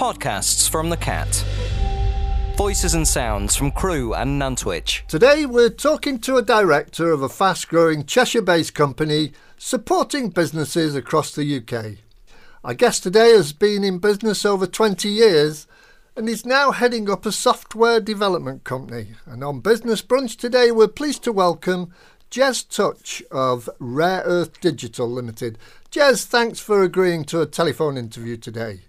Podcasts 0.00 0.66
from 0.66 0.88
the 0.88 0.96
Cat. 0.96 1.44
Voices 2.56 2.94
and 2.94 3.06
sounds 3.06 3.54
from 3.54 3.70
Crewe 3.70 4.14
and 4.14 4.40
Nantwich. 4.40 5.06
Today 5.08 5.44
we're 5.44 5.68
talking 5.68 6.18
to 6.20 6.38
a 6.38 6.42
director 6.42 7.12
of 7.12 7.20
a 7.20 7.28
fast 7.28 7.68
growing 7.68 8.06
Cheshire 8.06 8.40
based 8.40 8.72
company 8.72 9.32
supporting 9.58 10.30
businesses 10.30 10.96
across 10.96 11.34
the 11.34 11.58
UK. 11.58 11.98
Our 12.64 12.72
guest 12.72 13.02
today 13.02 13.32
has 13.32 13.52
been 13.52 13.84
in 13.84 13.98
business 13.98 14.46
over 14.46 14.66
20 14.66 15.06
years 15.06 15.66
and 16.16 16.30
is 16.30 16.46
now 16.46 16.70
heading 16.70 17.10
up 17.10 17.26
a 17.26 17.30
software 17.30 18.00
development 18.00 18.64
company. 18.64 19.08
And 19.26 19.44
on 19.44 19.60
Business 19.60 20.00
Brunch 20.00 20.38
today, 20.38 20.70
we're 20.70 20.88
pleased 20.88 21.24
to 21.24 21.32
welcome 21.32 21.92
Jez 22.30 22.66
Touch 22.66 23.22
of 23.30 23.68
Rare 23.78 24.22
Earth 24.24 24.62
Digital 24.62 25.10
Limited. 25.10 25.58
Jez, 25.90 26.24
thanks 26.24 26.58
for 26.58 26.82
agreeing 26.82 27.24
to 27.24 27.42
a 27.42 27.46
telephone 27.46 27.98
interview 27.98 28.38
today. 28.38 28.84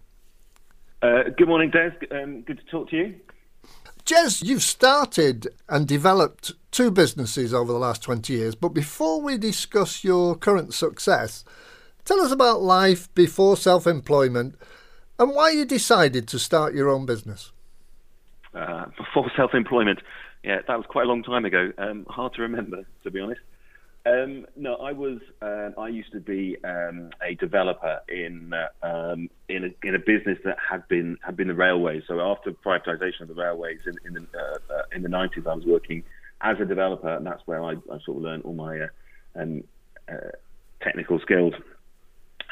Uh, 1.01 1.23
good 1.35 1.47
morning, 1.47 1.71
Des. 1.71 1.93
Um, 2.11 2.41
good 2.41 2.59
to 2.59 2.65
talk 2.65 2.89
to 2.91 2.95
you. 2.95 3.15
Jez, 4.05 4.43
you've 4.43 4.61
started 4.61 5.47
and 5.67 5.87
developed 5.87 6.53
two 6.71 6.91
businesses 6.91 7.53
over 7.53 7.71
the 7.71 7.79
last 7.79 8.03
20 8.03 8.33
years, 8.33 8.55
but 8.55 8.69
before 8.69 9.21
we 9.21 9.37
discuss 9.37 10.03
your 10.03 10.35
current 10.35 10.73
success, 10.73 11.43
tell 12.05 12.19
us 12.19 12.31
about 12.31 12.61
life 12.61 13.13
before 13.15 13.57
self 13.57 13.87
employment 13.87 14.55
and 15.17 15.33
why 15.33 15.49
you 15.51 15.65
decided 15.65 16.27
to 16.27 16.39
start 16.39 16.75
your 16.75 16.89
own 16.89 17.05
business. 17.05 17.51
Uh, 18.53 18.85
before 18.97 19.31
self 19.35 19.53
employment, 19.53 19.99
yeah, 20.43 20.59
that 20.67 20.77
was 20.77 20.85
quite 20.87 21.05
a 21.05 21.09
long 21.09 21.23
time 21.23 21.45
ago. 21.45 21.71
Um, 21.77 22.05
hard 22.09 22.33
to 22.35 22.43
remember, 22.43 22.85
to 23.03 23.11
be 23.11 23.19
honest. 23.19 23.41
Um, 24.05 24.47
no, 24.55 24.75
I 24.75 24.93
was. 24.93 25.19
Uh, 25.41 25.69
I 25.79 25.87
used 25.89 26.11
to 26.13 26.19
be 26.19 26.57
um, 26.63 27.11
a 27.21 27.35
developer 27.35 27.99
in 28.09 28.51
uh, 28.51 28.87
um, 28.87 29.29
in, 29.47 29.65
a, 29.65 29.87
in 29.87 29.93
a 29.93 29.99
business 29.99 30.39
that 30.43 30.57
had 30.57 30.87
been 30.87 31.17
had 31.23 31.37
been 31.37 31.49
the 31.49 31.53
railways. 31.53 32.01
So 32.07 32.19
after 32.19 32.51
privatisation 32.51 33.21
of 33.21 33.27
the 33.27 33.35
railways 33.35 33.79
in, 33.85 33.95
in 34.07 34.13
the 34.13 34.39
uh, 34.39 34.73
uh 34.73 34.81
in 34.91 35.03
the 35.03 35.09
nineties, 35.09 35.43
I 35.47 35.53
was 35.53 35.65
working 35.65 36.03
as 36.41 36.57
a 36.59 36.65
developer, 36.65 37.15
and 37.15 37.25
that's 37.25 37.43
where 37.45 37.63
I, 37.63 37.73
I 37.73 37.99
sort 38.03 38.17
of 38.17 38.23
learned 38.23 38.43
all 38.43 38.55
my 38.55 38.79
uh, 38.79 38.87
um, 39.39 39.63
uh, 40.11 40.31
technical 40.81 41.19
skills. 41.19 41.53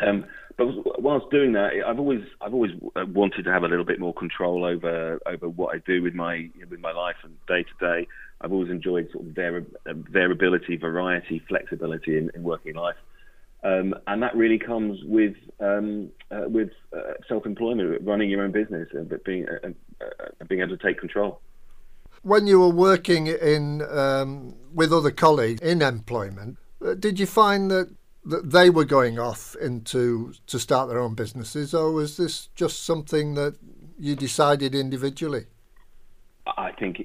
Um, 0.06 0.25
but 0.58 0.67
whilst 1.02 1.31
doing 1.31 1.53
that, 1.53 1.72
I've 1.86 2.00
always 2.00 2.22
I've 2.41 2.53
always 2.53 2.72
wanted 2.95 3.44
to 3.44 3.52
have 3.52 3.63
a 3.63 3.67
little 3.67 3.86
bit 3.86 4.00
more 4.00 4.13
control 4.13 4.66
over 4.66 5.19
over 5.25 5.50
what 5.50 5.75
I 5.75 5.80
do 5.80 6.03
with 6.03 6.13
my 6.13 6.50
with 6.69 6.80
my 6.80 6.91
life 6.91 7.16
and 7.23 7.34
day 7.47 7.63
to 7.63 7.86
day. 7.86 8.08
I've 8.42 8.52
always 8.52 8.70
enjoyed 8.70 9.09
sort 9.12 9.28
of 9.28 9.32
vari- 9.34 9.66
variability, 9.86 10.78
variety, 10.78 11.44
flexibility 11.48 12.18
in, 12.18 12.32
in 12.34 12.44
working 12.44 12.76
life, 12.76 12.96
um, 13.64 13.94
and 14.08 14.23
that 14.23 14.36
really 14.36 14.58
comes 14.58 15.04
with 15.04 15.36
um, 15.59 16.09
uh, 16.31 16.44
with 16.48 16.72
uh, 16.96 17.14
self-employment, 17.28 18.02
running 18.04 18.30
your 18.30 18.44
own 18.44 18.52
business, 18.52 18.88
and 18.94 19.12
being 19.26 19.46
uh, 19.50 19.68
uh, 20.02 20.46
being 20.48 20.62
able 20.62 20.78
to 20.78 20.84
take 20.84 21.00
control. 21.00 21.42
When 22.22 22.48
you 22.48 22.59
were 22.59 22.70
working 22.70 23.28
in 23.28 23.81
um, 23.81 24.56
with 24.74 24.94
other 24.94 25.12
colleagues 25.12 25.62
in 25.62 25.81
employment, 25.81 26.58
uh, 26.86 26.94
did 26.94 27.20
you 27.20 27.26
find 27.26 27.70
that 27.72 27.90
that 28.26 28.52
they 28.52 28.70
were 28.70 28.86
going 28.86 29.20
off 29.20 29.56
into 29.62 30.34
to 30.48 30.59
start 30.59 30.88
their 30.88 31.00
own 31.00 31.16
businesses, 31.16 31.74
or 31.74 31.92
was 31.92 32.16
this 32.16 32.48
just 32.56 32.86
something 32.86 33.34
that 33.34 33.56
you 33.98 34.16
decided 34.16 34.74
individually? 34.74 35.46
I 36.58 36.72
think 36.72 37.03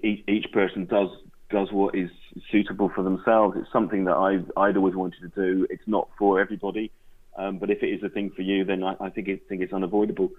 person 0.55 0.87
does 0.87 1.09
does 1.51 1.71
what 1.71 1.95
is 1.95 2.11
suitable 2.51 2.91
for 2.95 3.05
themselves. 3.05 3.57
It's 3.59 3.71
something 3.73 4.05
that 4.05 4.17
I've 4.17 4.51
I'd 4.57 4.77
always 4.77 4.95
wanted 4.95 5.21
to 5.21 5.29
do. 5.29 5.67
It's 5.69 5.87
not 5.87 6.09
for 6.19 6.41
everybody, 6.41 6.91
um, 7.37 7.59
but 7.59 7.71
if 7.71 7.83
it 7.83 7.89
is 7.89 8.03
a 8.03 8.09
thing 8.09 8.31
for 8.35 8.43
you, 8.43 8.65
then 8.65 8.83
I, 8.83 8.95
I 9.01 9.11
think 9.11 9.29
it, 9.29 9.43
think 9.49 9.61
it's 9.61 9.73
unavoidable. 9.73 10.31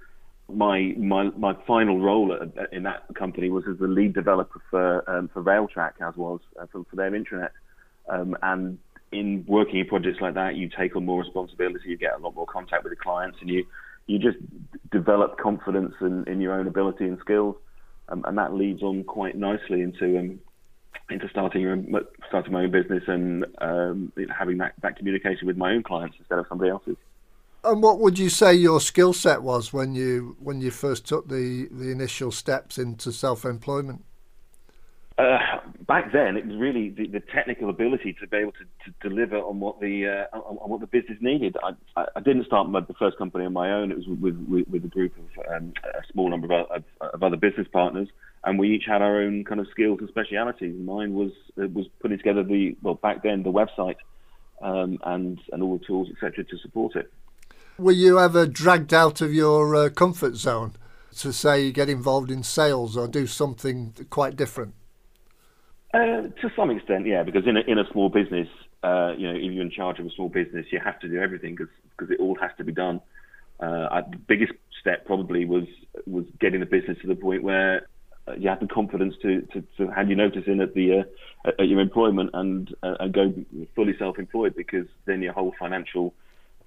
My 0.51 0.93
my 0.97 1.25
my 1.37 1.53
final 1.67 1.99
role 1.99 2.33
at, 2.33 2.73
in 2.73 2.83
that 2.83 3.03
company 3.13 3.49
was 3.49 3.65
as 3.69 3.77
the 3.77 3.87
lead 3.87 4.13
developer 4.13 4.59
for 4.71 5.09
um, 5.09 5.29
for 5.33 5.43
Railtrack, 5.43 5.93
as 6.01 6.15
was 6.15 6.39
uh, 6.59 6.65
for, 6.71 6.83
for 6.89 6.95
their 6.95 7.11
intranet, 7.11 7.51
um, 8.09 8.35
and 8.41 8.79
in 9.11 9.45
working 9.47 9.79
in 9.79 9.87
projects 9.87 10.19
like 10.21 10.33
that, 10.33 10.55
you 10.55 10.69
take 10.69 10.95
on 10.95 11.05
more 11.05 11.21
responsibility, 11.21 11.89
you 11.89 11.97
get 11.97 12.15
a 12.15 12.17
lot 12.17 12.35
more 12.35 12.45
contact 12.45 12.83
with 12.83 12.91
the 12.91 12.97
clients, 12.97 13.37
and 13.41 13.49
you 13.49 13.65
you 14.07 14.19
just 14.19 14.37
develop 14.91 15.37
confidence 15.39 15.93
in, 16.01 16.27
in 16.27 16.39
your 16.39 16.53
own 16.53 16.67
ability 16.67 17.05
and 17.05 17.17
skills, 17.19 17.55
um, 18.09 18.23
and 18.27 18.37
that 18.37 18.53
leads 18.53 18.83
on 18.83 19.03
quite 19.03 19.35
nicely 19.35 19.81
into 19.81 20.17
um, 20.17 20.39
into 21.09 21.29
starting 21.29 21.95
starting 22.27 22.53
my 22.53 22.63
own 22.63 22.71
business 22.71 23.03
and 23.07 23.45
um, 23.59 24.11
having 24.37 24.57
that, 24.57 24.73
that 24.81 24.97
communication 24.97 25.47
with 25.47 25.57
my 25.57 25.71
own 25.71 25.83
clients 25.83 26.15
instead 26.19 26.39
of 26.39 26.45
somebody 26.49 26.71
else's. 26.71 26.97
And 27.63 27.81
what 27.81 27.99
would 27.99 28.19
you 28.19 28.29
say 28.29 28.53
your 28.53 28.79
skill 28.79 29.13
set 29.13 29.41
was 29.41 29.73
when 29.73 29.95
you 29.95 30.35
when 30.39 30.61
you 30.61 30.71
first 30.71 31.07
took 31.07 31.27
the, 31.27 31.67
the 31.71 31.91
initial 31.91 32.31
steps 32.31 32.77
into 32.77 33.11
self 33.11 33.45
employment? 33.45 34.03
Uh, 35.17 35.37
back 35.87 36.11
then, 36.11 36.35
it 36.35 36.45
was 36.45 36.57
really 36.57 36.89
the, 36.89 37.07
the, 37.07 37.21
technical 37.33 37.69
ability 37.69 38.13
to 38.19 38.27
be 38.27 38.35
able 38.35 38.51
to, 38.51 38.65
to 38.83 39.09
deliver 39.09 39.37
on 39.37 39.61
what 39.61 39.79
the 39.79 40.05
uh, 40.05 40.37
on, 40.37 40.57
on, 40.57 40.69
what 40.69 40.81
the 40.81 40.87
business 40.87 41.17
needed. 41.21 41.55
I, 41.63 42.05
I 42.17 42.19
didn't 42.19 42.45
start 42.47 42.67
my, 42.67 42.81
the 42.81 42.93
first 42.95 43.17
company 43.17 43.45
on 43.45 43.53
my 43.53 43.71
own. 43.71 43.91
It 43.91 43.97
was 43.97 44.07
with 44.07 44.35
with, 44.49 44.67
with 44.67 44.83
a 44.83 44.89
group 44.89 45.13
of 45.17 45.55
um, 45.55 45.73
a 45.85 46.01
small 46.11 46.29
number 46.29 46.51
of, 46.53 46.69
of, 46.69 46.83
of, 47.13 47.23
other 47.23 47.37
business 47.37 47.65
partners, 47.71 48.09
and 48.43 48.59
we 48.59 48.75
each 48.75 48.83
had 48.85 49.01
our 49.01 49.21
own 49.21 49.45
kind 49.45 49.61
of 49.61 49.67
skills 49.71 49.99
and 50.01 50.09
specialities. 50.09 50.75
Mine 50.77 51.13
was 51.13 51.31
was 51.55 51.87
putting 52.01 52.17
together 52.17 52.43
the 52.43 52.75
well 52.81 52.95
back 52.95 53.23
then 53.23 53.43
the 53.43 53.53
website 53.53 53.95
um, 54.61 54.99
and 55.05 55.39
and 55.53 55.63
all 55.63 55.77
the 55.77 55.85
tools 55.85 56.09
etc. 56.11 56.43
to 56.43 56.57
support 56.57 56.97
it. 56.97 57.09
Were 57.77 57.93
you 57.93 58.19
ever 58.19 58.45
dragged 58.45 58.93
out 58.93 59.21
of 59.21 59.33
your 59.33 59.75
uh, 59.77 59.89
comfort 59.89 60.35
zone 60.35 60.73
to 61.19 61.31
say 61.31 61.71
get 61.71 61.87
involved 61.87 62.31
in 62.31 62.43
sales 62.43 62.97
or 62.97 63.07
do 63.07 63.27
something 63.27 63.93
quite 64.09 64.35
different? 64.35 64.73
Uh, 65.95 66.27
to 66.41 66.51
some 66.57 66.69
extent, 66.71 67.07
yeah, 67.07 67.23
because 67.23 67.47
in 67.47 67.55
a, 67.55 67.61
in 67.61 67.79
a 67.79 67.89
small 67.93 68.09
business, 68.09 68.49
uh, 68.83 69.13
you 69.17 69.31
know, 69.31 69.33
if 69.33 69.49
you're 69.53 69.63
in 69.63 69.71
charge 69.71 69.97
of 69.97 70.05
a 70.05 70.09
small 70.09 70.27
business, 70.27 70.65
you 70.69 70.77
have 70.83 70.99
to 70.99 71.07
do 71.07 71.21
everything 71.21 71.55
because 71.55 72.11
it 72.11 72.19
all 72.19 72.35
has 72.35 72.51
to 72.57 72.65
be 72.65 72.73
done. 72.73 72.99
Uh, 73.61 73.87
I, 73.89 74.01
the 74.01 74.17
biggest 74.17 74.51
step 74.81 75.05
probably 75.05 75.45
was 75.45 75.63
was 76.05 76.25
getting 76.41 76.59
the 76.59 76.65
business 76.65 76.97
to 77.01 77.07
the 77.07 77.15
point 77.15 77.43
where 77.43 77.87
uh, 78.27 78.33
you 78.33 78.49
have 78.49 78.59
the 78.59 78.67
confidence 78.67 79.15
to, 79.21 79.43
to, 79.53 79.63
to 79.77 79.87
hand 79.89 80.09
your 80.09 80.17
notice 80.17 80.43
in 80.47 80.59
at 80.59 80.73
the 80.73 81.05
uh, 81.45 81.51
at 81.59 81.69
your 81.69 81.79
employment 81.79 82.31
and 82.33 82.75
uh, 82.83 82.95
and 82.99 83.13
go 83.13 83.33
fully 83.73 83.95
self-employed 83.97 84.53
because 84.53 84.87
then 85.05 85.21
your 85.21 85.31
whole 85.31 85.53
financial 85.57 86.13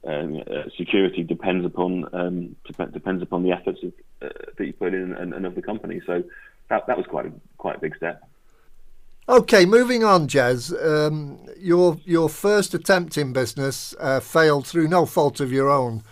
um, 0.07 0.43
security 0.79 1.23
depends 1.23 1.67
upon 1.67 2.07
um, 2.15 2.57
depends 2.65 3.23
upon 3.23 3.43
the 3.43 3.53
efforts 3.53 3.81
of, 3.83 3.93
that 4.57 4.67
you 4.67 4.73
put 4.73 4.95
in 4.95 5.13
and, 5.13 5.35
and 5.35 5.45
of 5.45 5.55
the 5.55 5.61
company. 5.61 6.01
So 6.07 6.25
that 6.71 6.87
that 6.87 6.97
was 6.97 7.07
quite 7.07 7.27
a, 7.27 7.33
quite 7.59 7.77
a 7.77 7.81
big 7.81 7.95
step. 7.95 8.23
Okay, 9.29 9.67
moving 9.67 10.05
on, 10.05 10.27
Jez. 10.27 10.73
Um, 10.83 11.39
your 11.59 11.99
your 12.07 12.31
first 12.31 12.73
attempt 12.73 13.19
in 13.19 13.35
business 13.35 13.95
uh, 14.01 14.21
failed 14.21 14.67
through 14.67 14.89
no 14.89 15.05
fault 15.05 15.39
of 15.41 15.53
your 15.53 15.69
own 15.69 16.03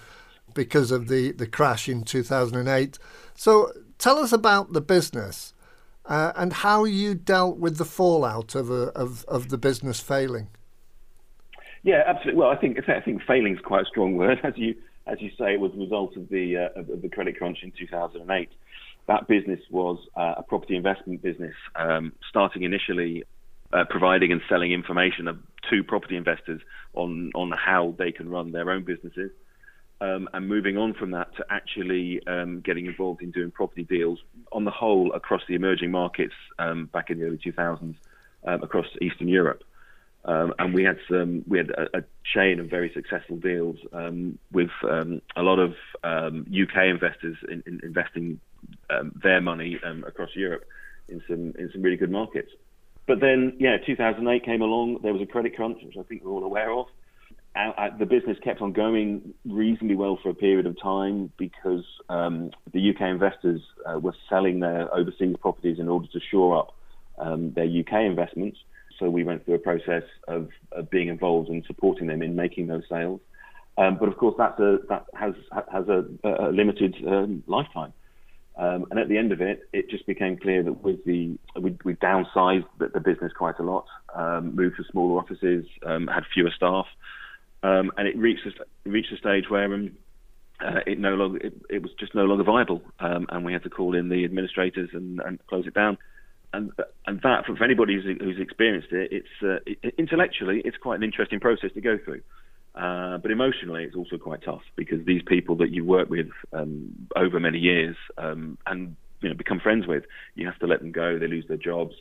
because 0.52 0.90
of 0.90 1.08
the, 1.08 1.32
the 1.32 1.46
crash 1.46 1.88
in 1.88 2.02
2008. 2.02 2.98
So 3.34 3.72
tell 3.98 4.18
us 4.18 4.32
about 4.32 4.74
the 4.74 4.82
business 4.82 5.54
uh, 6.04 6.32
and 6.36 6.52
how 6.52 6.84
you 6.84 7.14
dealt 7.14 7.58
with 7.58 7.78
the 7.78 7.84
fallout 7.84 8.54
of, 8.54 8.70
a, 8.70 8.88
of, 8.94 9.24
of 9.26 9.48
the 9.48 9.58
business 9.58 10.00
failing. 10.00 10.48
Yeah, 11.82 12.02
absolutely. 12.06 12.40
Well, 12.40 12.50
I 12.50 12.56
think 12.56 12.78
I 12.86 13.00
think 13.00 13.22
failing 13.22 13.54
is 13.54 13.62
quite 13.64 13.82
a 13.82 13.86
strong 13.86 14.16
word, 14.16 14.40
as 14.44 14.54
you 14.56 14.74
as 15.06 15.22
you 15.22 15.30
say. 15.38 15.54
It 15.54 15.60
was 15.60 15.72
a 15.72 15.78
result 15.78 16.16
of 16.16 16.28
the 16.28 16.70
uh, 16.76 16.80
of 16.80 17.00
the 17.00 17.08
credit 17.08 17.38
crunch 17.38 17.62
in 17.62 17.72
2008 17.78 18.50
that 19.08 19.28
business 19.28 19.60
was 19.70 19.98
uh, 20.16 20.34
a 20.38 20.42
property 20.42 20.76
investment 20.76 21.22
business, 21.22 21.54
um, 21.76 22.12
starting 22.28 22.62
initially 22.62 23.24
uh, 23.72 23.84
providing 23.88 24.32
and 24.32 24.40
selling 24.48 24.72
information 24.72 25.26
to 25.70 25.84
property 25.84 26.16
investors 26.16 26.60
on 26.94 27.30
on 27.34 27.52
how 27.52 27.94
they 27.98 28.12
can 28.12 28.28
run 28.28 28.52
their 28.52 28.70
own 28.70 28.84
businesses, 28.84 29.30
um, 30.00 30.28
and 30.32 30.48
moving 30.48 30.76
on 30.76 30.94
from 30.94 31.12
that 31.12 31.34
to 31.36 31.44
actually 31.50 32.20
um, 32.26 32.60
getting 32.60 32.86
involved 32.86 33.22
in 33.22 33.30
doing 33.30 33.50
property 33.50 33.84
deals 33.84 34.18
on 34.52 34.64
the 34.64 34.70
whole 34.70 35.12
across 35.12 35.42
the 35.48 35.54
emerging 35.54 35.90
markets 35.90 36.34
um, 36.58 36.86
back 36.86 37.10
in 37.10 37.18
the 37.18 37.26
early 37.26 37.38
2000s 37.38 37.94
um, 38.46 38.62
across 38.62 38.86
Eastern 39.00 39.28
Europe. 39.28 39.62
Um, 40.26 40.52
and 40.58 40.74
we 40.74 40.82
had 40.82 40.98
some, 41.08 41.44
we 41.46 41.58
had 41.58 41.70
a, 41.70 41.98
a 41.98 42.02
chain 42.34 42.58
of 42.58 42.68
very 42.68 42.90
successful 42.92 43.36
deals 43.36 43.76
um, 43.92 44.38
with 44.52 44.70
um, 44.82 45.22
a 45.36 45.42
lot 45.42 45.60
of 45.60 45.74
um, 46.02 46.44
UK 46.50 46.86
investors 46.86 47.36
in, 47.48 47.62
in 47.64 47.80
investing 47.84 48.40
um, 48.90 49.12
their 49.22 49.40
money 49.40 49.78
um, 49.86 50.04
across 50.04 50.30
Europe 50.34 50.64
in 51.08 51.22
some 51.28 51.54
in 51.56 51.70
some 51.72 51.80
really 51.80 51.96
good 51.96 52.10
markets. 52.10 52.50
But 53.06 53.20
then, 53.20 53.56
yeah, 53.60 53.76
2008 53.86 54.44
came 54.44 54.62
along. 54.62 54.98
There 55.04 55.12
was 55.12 55.22
a 55.22 55.26
credit 55.26 55.54
crunch, 55.54 55.78
which 55.84 55.96
I 55.96 56.02
think 56.02 56.24
we're 56.24 56.32
all 56.32 56.42
aware 56.42 56.72
of. 56.72 56.86
the 58.00 58.06
business 58.06 58.36
kept 58.42 58.60
on 58.60 58.72
going 58.72 59.32
reasonably 59.44 59.94
well 59.94 60.18
for 60.20 60.30
a 60.30 60.34
period 60.34 60.66
of 60.66 60.76
time 60.82 61.30
because 61.36 61.84
um, 62.08 62.50
the 62.72 62.90
UK 62.90 63.02
investors 63.02 63.60
uh, 63.88 64.00
were 64.00 64.14
selling 64.28 64.58
their 64.58 64.92
overseas 64.92 65.36
properties 65.40 65.78
in 65.78 65.88
order 65.88 66.08
to 66.08 66.20
shore 66.32 66.58
up 66.58 66.74
um, 67.18 67.52
their 67.52 67.66
UK 67.66 68.04
investments. 68.04 68.58
So 68.98 69.10
we 69.10 69.24
went 69.24 69.44
through 69.44 69.54
a 69.54 69.58
process 69.58 70.04
of, 70.28 70.48
of 70.72 70.90
being 70.90 71.08
involved 71.08 71.48
and 71.48 71.64
supporting 71.66 72.06
them 72.06 72.22
in 72.22 72.34
making 72.34 72.66
those 72.66 72.84
sales. 72.88 73.20
Um, 73.78 73.98
but 73.98 74.08
of 74.08 74.16
course, 74.16 74.34
that's 74.38 74.58
a, 74.58 74.78
that 74.88 75.06
has 75.14 75.34
has 75.70 75.86
a, 75.88 76.04
a 76.24 76.50
limited 76.50 76.96
um, 77.06 77.42
lifetime. 77.46 77.92
Um, 78.56 78.86
and 78.90 78.98
at 78.98 79.08
the 79.08 79.18
end 79.18 79.32
of 79.32 79.42
it, 79.42 79.68
it 79.74 79.90
just 79.90 80.06
became 80.06 80.38
clear 80.38 80.62
that 80.62 80.82
with 80.82 81.04
the 81.04 81.38
we, 81.60 81.76
we 81.84 81.94
downsized 81.94 82.64
the, 82.78 82.88
the, 82.88 83.00
business 83.00 83.32
quite 83.36 83.58
a 83.58 83.62
lot, 83.62 83.84
um, 84.14 84.56
moved 84.56 84.78
to 84.78 84.84
smaller 84.90 85.20
offices, 85.20 85.66
um, 85.84 86.06
had 86.06 86.24
fewer 86.32 86.50
staff, 86.56 86.86
um, 87.62 87.92
and 87.98 88.08
it 88.08 88.16
reached 88.16 88.46
a, 88.46 88.88
reached 88.88 89.12
a 89.12 89.18
stage 89.18 89.50
where 89.50 89.70
uh, 89.74 90.80
it 90.86 90.98
no 90.98 91.16
longer 91.16 91.38
it, 91.38 91.52
it, 91.68 91.82
was 91.82 91.90
just 92.00 92.14
no 92.14 92.24
longer 92.24 92.44
viable, 92.44 92.80
um, 92.98 93.26
and 93.28 93.44
we 93.44 93.52
had 93.52 93.62
to 93.62 93.68
call 93.68 93.94
in 93.94 94.08
the 94.08 94.24
administrators 94.24 94.88
and, 94.94 95.20
and 95.20 95.38
close 95.48 95.66
it 95.66 95.74
down. 95.74 95.98
And 96.52 96.72
and 97.06 97.20
that 97.22 97.44
for, 97.46 97.62
anybody 97.62 97.94
who's, 97.94 98.16
who's, 98.20 98.40
experienced 98.40 98.88
it, 98.92 99.12
it's 99.12 99.28
uh, 99.42 99.88
intellectually 99.98 100.62
it's 100.64 100.76
quite 100.76 100.96
an 100.96 101.02
interesting 101.02 101.40
process 101.40 101.70
to 101.74 101.80
go 101.80 101.98
through. 102.02 102.22
Uh, 102.74 103.18
but 103.18 103.30
emotionally, 103.30 103.84
it's 103.84 103.96
also 103.96 104.18
quite 104.18 104.42
tough 104.42 104.62
because 104.76 105.04
these 105.06 105.22
people 105.26 105.56
that 105.56 105.70
you 105.70 105.84
work 105.84 106.10
with 106.10 106.28
um, 106.52 107.08
over 107.16 107.40
many 107.40 107.58
years 107.58 107.96
um, 108.18 108.58
and 108.66 108.96
you 109.22 109.28
know 109.28 109.34
become 109.34 109.60
friends 109.60 109.86
with, 109.86 110.04
you 110.34 110.46
have 110.46 110.58
to 110.58 110.66
let 110.66 110.80
them 110.80 110.92
go. 110.92 111.18
They 111.18 111.26
lose 111.26 111.46
their 111.48 111.56
jobs, 111.56 111.94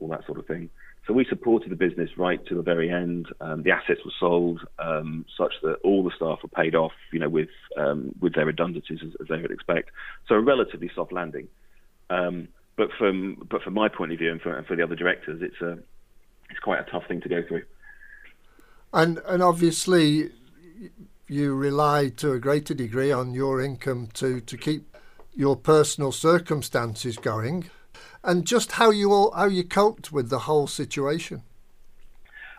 all 0.00 0.08
that 0.08 0.26
sort 0.26 0.38
of 0.38 0.46
thing. 0.46 0.70
So 1.06 1.12
we 1.12 1.26
supported 1.26 1.70
the 1.70 1.76
business 1.76 2.10
right 2.16 2.44
to 2.46 2.54
the 2.54 2.62
very 2.62 2.90
end. 2.90 3.26
Um, 3.40 3.62
the 3.62 3.72
assets 3.72 4.00
were 4.04 4.12
sold 4.18 4.60
um, 4.78 5.26
such 5.36 5.52
that 5.62 5.76
all 5.84 6.02
the 6.02 6.10
staff 6.16 6.38
were 6.42 6.48
paid 6.48 6.74
off, 6.74 6.92
you 7.12 7.18
know, 7.18 7.28
with 7.28 7.50
um, 7.76 8.14
with 8.20 8.34
their 8.34 8.46
redundancies 8.46 9.00
as, 9.02 9.12
as, 9.20 9.28
they 9.28 9.40
would 9.42 9.50
expect. 9.50 9.90
So 10.28 10.36
a 10.36 10.40
relatively 10.40 10.90
soft 10.94 11.12
landing. 11.12 11.48
But 12.76 12.88
from 12.98 13.46
but 13.48 13.62
from 13.62 13.74
my 13.74 13.88
point 13.88 14.12
of 14.12 14.18
view 14.18 14.32
and 14.32 14.40
for, 14.40 14.56
and 14.56 14.66
for 14.66 14.76
the 14.76 14.82
other 14.82 14.96
directors, 14.96 15.42
it's 15.42 15.60
a 15.60 15.78
it's 16.50 16.60
quite 16.60 16.80
a 16.80 16.90
tough 16.90 17.06
thing 17.06 17.20
to 17.20 17.28
go 17.28 17.42
through. 17.46 17.62
And 18.92 19.18
and 19.26 19.42
obviously, 19.42 20.30
you 21.28 21.54
rely 21.54 22.08
to 22.16 22.32
a 22.32 22.38
greater 22.38 22.74
degree 22.74 23.12
on 23.12 23.34
your 23.34 23.60
income 23.60 24.08
to 24.14 24.40
to 24.40 24.56
keep 24.56 24.96
your 25.34 25.56
personal 25.56 26.12
circumstances 26.12 27.16
going 27.16 27.70
and 28.22 28.46
just 28.46 28.72
how 28.72 28.90
you 28.90 29.12
all 29.12 29.30
how 29.32 29.46
you 29.46 29.64
coped 29.64 30.12
with 30.12 30.30
the 30.30 30.40
whole 30.40 30.66
situation. 30.66 31.42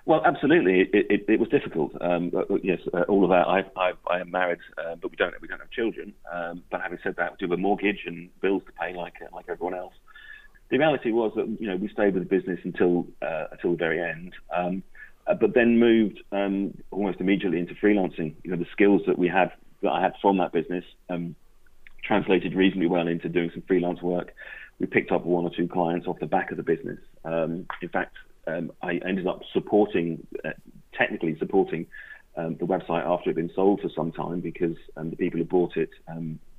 Well, 0.05 0.21
absolutely, 0.23 0.81
it, 0.81 1.07
it, 1.09 1.25
it 1.27 1.39
was 1.39 1.49
difficult. 1.49 1.99
Um, 1.99 2.31
yes, 2.61 2.79
uh, 2.93 3.01
all 3.07 3.23
of 3.23 3.31
that. 3.31 3.47
I, 3.47 3.65
I, 3.75 3.93
I 4.07 4.19
am 4.19 4.29
married, 4.29 4.59
uh, 4.77 4.95
but 5.01 5.09
we 5.09 5.17
don't 5.17 5.33
we 5.41 5.47
don't 5.47 5.59
have 5.59 5.71
children. 5.71 6.13
Um, 6.31 6.61
but 6.69 6.81
having 6.81 6.99
said 7.01 7.15
that, 7.17 7.31
we 7.31 7.37
do 7.37 7.45
have 7.45 7.57
a 7.57 7.61
mortgage 7.61 8.01
and 8.05 8.29
bills 8.39 8.61
to 8.67 8.71
pay 8.73 8.93
like 8.93 9.15
uh, 9.21 9.35
like 9.35 9.45
everyone 9.49 9.73
else. 9.73 9.93
The 10.69 10.77
reality 10.77 11.11
was 11.11 11.31
that 11.35 11.47
you 11.59 11.67
know 11.67 11.75
we 11.75 11.89
stayed 11.89 12.13
with 12.13 12.27
the 12.27 12.29
business 12.29 12.59
until 12.63 13.07
uh, 13.21 13.45
until 13.51 13.71
the 13.71 13.77
very 13.77 14.01
end, 14.01 14.33
um, 14.55 14.83
uh, 15.27 15.35
but 15.35 15.53
then 15.53 15.79
moved 15.79 16.21
um, 16.31 16.73
almost 16.91 17.19
immediately 17.19 17.59
into 17.59 17.75
freelancing. 17.75 18.35
You 18.43 18.51
know, 18.51 18.57
the 18.57 18.67
skills 18.71 19.01
that 19.07 19.17
we 19.17 19.27
had 19.27 19.51
that 19.81 19.91
I 19.91 20.01
had 20.01 20.13
from 20.21 20.37
that 20.37 20.51
business 20.51 20.83
um, 21.09 21.35
translated 22.03 22.55
reasonably 22.55 22.87
well 22.87 23.07
into 23.07 23.29
doing 23.29 23.51
some 23.53 23.63
freelance 23.67 24.01
work 24.01 24.33
we 24.79 24.85
picked 24.85 25.11
up 25.11 25.25
one 25.25 25.45
or 25.45 25.51
two 25.55 25.67
clients 25.67 26.07
off 26.07 26.19
the 26.19 26.25
back 26.25 26.51
of 26.51 26.57
the 26.57 26.63
business. 26.63 26.99
Um, 27.23 27.65
in 27.81 27.89
fact, 27.89 28.15
um, 28.47 28.71
I 28.81 28.99
ended 29.07 29.27
up 29.27 29.41
supporting, 29.53 30.25
uh, 30.43 30.51
technically 30.93 31.37
supporting 31.39 31.87
um, 32.35 32.57
the 32.57 32.65
website 32.65 33.05
after 33.05 33.29
it 33.29 33.35
had 33.37 33.47
been 33.47 33.55
sold 33.55 33.81
for 33.81 33.89
some 33.95 34.11
time 34.11 34.41
because 34.41 34.75
the 34.95 35.15
people 35.15 35.39
who 35.39 35.45
bought 35.45 35.77
it 35.77 35.89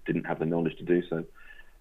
didn't 0.06 0.24
have 0.24 0.38
the 0.38 0.46
knowledge 0.46 0.76
to 0.78 0.84
do 0.84 1.02
so, 1.08 1.24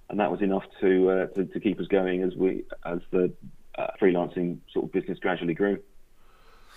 and 0.10 0.20
that 0.20 0.32
was 0.32 0.42
enough 0.42 0.64
to 0.82 1.10
uh, 1.10 1.26
to, 1.28 1.46
to, 1.46 1.60
keep 1.60 1.80
us 1.80 1.88
going 1.88 2.24
as 2.24 2.36
we 2.36 2.64
as 2.86 3.00
the 3.12 3.32
uh, 3.78 3.88
freelancing 4.02 4.60
sort 4.72 4.86
of 4.86 4.92
business 4.92 5.20
gradually 5.20 5.54
grew. 5.54 5.80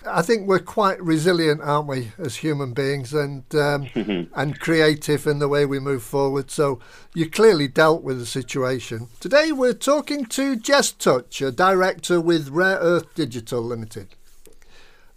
I 0.05 0.21
think 0.21 0.47
we're 0.47 0.59
quite 0.59 1.01
resilient, 1.03 1.59
aren't 1.61 1.87
we, 1.87 2.13
as 2.17 2.37
human 2.37 2.73
beings, 2.73 3.13
and 3.13 3.43
um, 3.53 3.89
and 4.35 4.59
creative 4.59 5.27
in 5.27 5.39
the 5.39 5.49
way 5.49 5.65
we 5.65 5.79
move 5.79 6.03
forward. 6.03 6.49
So 6.49 6.79
you 7.13 7.29
clearly 7.29 7.67
dealt 7.67 8.03
with 8.03 8.19
the 8.19 8.25
situation. 8.25 9.07
Today 9.19 9.51
we're 9.51 9.73
talking 9.73 10.25
to 10.27 10.55
Jez 10.55 10.97
Touch, 10.97 11.41
a 11.41 11.51
director 11.51 12.21
with 12.21 12.49
Rare 12.49 12.77
Earth 12.77 13.13
Digital 13.13 13.61
Limited. 13.61 14.15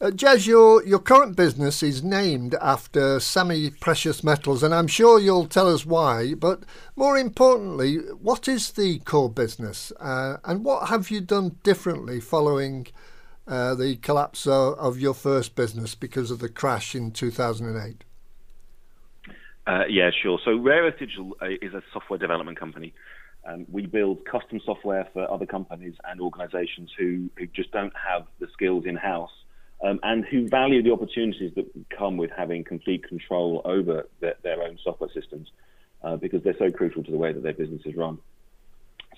Uh, 0.02 0.10
Jez, 0.10 0.48
your 0.48 0.84
your 0.84 0.98
current 0.98 1.36
business 1.36 1.82
is 1.82 2.02
named 2.02 2.56
after 2.60 3.20
semi-precious 3.20 4.24
metals, 4.24 4.64
and 4.64 4.74
I'm 4.74 4.88
sure 4.88 5.20
you'll 5.20 5.46
tell 5.46 5.72
us 5.72 5.86
why. 5.86 6.34
But 6.34 6.64
more 6.96 7.16
importantly, 7.16 7.98
what 8.20 8.48
is 8.48 8.72
the 8.72 8.98
core 8.98 9.30
business, 9.30 9.92
uh, 10.00 10.38
and 10.44 10.64
what 10.64 10.88
have 10.88 11.10
you 11.10 11.20
done 11.20 11.56
differently 11.62 12.20
following? 12.20 12.88
uh, 13.46 13.74
the 13.74 13.96
collapse 13.96 14.46
of 14.46 14.98
your 14.98 15.14
first 15.14 15.54
business 15.54 15.94
because 15.94 16.30
of 16.30 16.38
the 16.38 16.48
crash 16.48 16.94
in 16.94 17.10
2008? 17.10 18.04
Uh, 19.66 19.84
yeah, 19.88 20.10
sure. 20.22 20.38
So 20.44 20.56
Rare 20.56 20.90
Digital 20.90 21.36
uh, 21.40 21.46
is 21.60 21.74
a 21.74 21.82
software 21.92 22.18
development 22.18 22.58
company. 22.58 22.92
Um, 23.46 23.66
we 23.70 23.86
build 23.86 24.24
custom 24.24 24.60
software 24.64 25.08
for 25.12 25.30
other 25.30 25.46
companies 25.46 25.94
and 26.04 26.20
organizations 26.20 26.90
who, 26.96 27.28
who 27.36 27.46
just 27.48 27.72
don't 27.72 27.92
have 27.96 28.26
the 28.38 28.46
skills 28.52 28.84
in 28.86 28.96
house 28.96 29.32
um, 29.82 29.98
and 30.02 30.24
who 30.24 30.48
value 30.48 30.82
the 30.82 30.92
opportunities 30.92 31.52
that 31.56 31.66
come 31.96 32.16
with 32.16 32.30
having 32.36 32.64
complete 32.64 33.06
control 33.06 33.62
over 33.64 34.06
their, 34.20 34.34
their 34.42 34.62
own 34.62 34.78
software 34.82 35.10
systems 35.12 35.50
uh, 36.02 36.16
because 36.16 36.42
they're 36.42 36.56
so 36.58 36.70
crucial 36.70 37.02
to 37.02 37.10
the 37.10 37.16
way 37.16 37.32
that 37.32 37.42
their 37.42 37.52
businesses 37.52 37.94
run. 37.96 38.18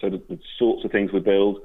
So 0.01 0.11
the, 0.11 0.23
the 0.29 0.39
sorts 0.59 0.85
of 0.85 0.91
things 0.91 1.13
we 1.13 1.21
build 1.21 1.61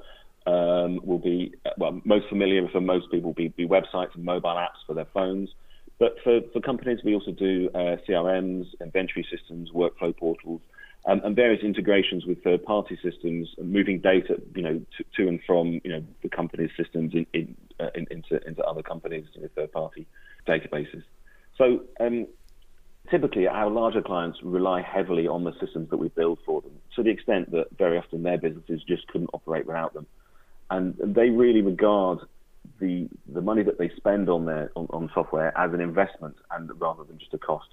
um, 0.46 1.00
will 1.04 1.18
be 1.18 1.54
well 1.76 2.00
most 2.04 2.28
familiar 2.28 2.66
for 2.68 2.80
most 2.80 3.10
people 3.10 3.32
be, 3.32 3.48
be 3.48 3.66
websites 3.66 4.14
and 4.14 4.24
mobile 4.24 4.50
apps 4.50 4.84
for 4.86 4.94
their 4.94 5.06
phones. 5.12 5.50
But 5.98 6.16
for, 6.24 6.40
for 6.52 6.60
companies, 6.60 7.00
we 7.04 7.14
also 7.14 7.30
do 7.30 7.68
uh, 7.74 7.96
CRMs, 8.08 8.66
inventory 8.80 9.26
systems, 9.30 9.70
workflow 9.70 10.16
portals, 10.16 10.62
um, 11.06 11.20
and 11.24 11.34
various 11.34 11.62
integrations 11.62 12.26
with 12.26 12.42
third-party 12.44 12.98
systems, 13.02 13.48
moving 13.62 14.00
data, 14.00 14.40
you 14.54 14.62
know, 14.62 14.80
to, 14.96 15.04
to 15.16 15.28
and 15.28 15.40
from, 15.46 15.80
you 15.84 15.90
know, 15.90 16.04
the 16.22 16.28
company's 16.28 16.70
systems 16.76 17.14
in, 17.14 17.26
in, 17.32 17.56
uh, 17.78 17.88
in, 17.94 18.06
into 18.10 18.46
into 18.46 18.62
other 18.64 18.82
companies' 18.82 19.26
you 19.34 19.42
know, 19.42 19.48
third-party 19.56 20.06
databases. 20.46 21.02
So 21.56 21.82
um, 22.00 22.26
typically, 23.10 23.48
our 23.48 23.70
larger 23.70 24.02
clients 24.02 24.38
rely 24.42 24.82
heavily 24.82 25.26
on 25.26 25.44
the 25.44 25.52
systems 25.58 25.90
that 25.90 25.96
we 25.96 26.08
build 26.08 26.38
for 26.44 26.60
them, 26.60 26.72
to 26.96 27.02
the 27.02 27.10
extent 27.10 27.50
that 27.52 27.66
very 27.78 27.96
often 27.96 28.22
their 28.22 28.38
businesses 28.38 28.82
just 28.86 29.06
couldn't 29.08 29.30
operate 29.32 29.66
without 29.66 29.94
them 29.94 30.06
and 30.70 30.94
they 30.98 31.30
really 31.30 31.62
regard 31.62 32.20
the 32.78 33.08
the 33.32 33.40
money 33.40 33.62
that 33.62 33.78
they 33.78 33.90
spend 33.96 34.28
on 34.28 34.46
their 34.46 34.70
on, 34.76 34.86
on 34.90 35.10
software 35.12 35.56
as 35.58 35.72
an 35.72 35.80
investment 35.80 36.36
and 36.52 36.70
rather 36.80 37.04
than 37.04 37.18
just 37.18 37.34
a 37.34 37.38
cost. 37.38 37.68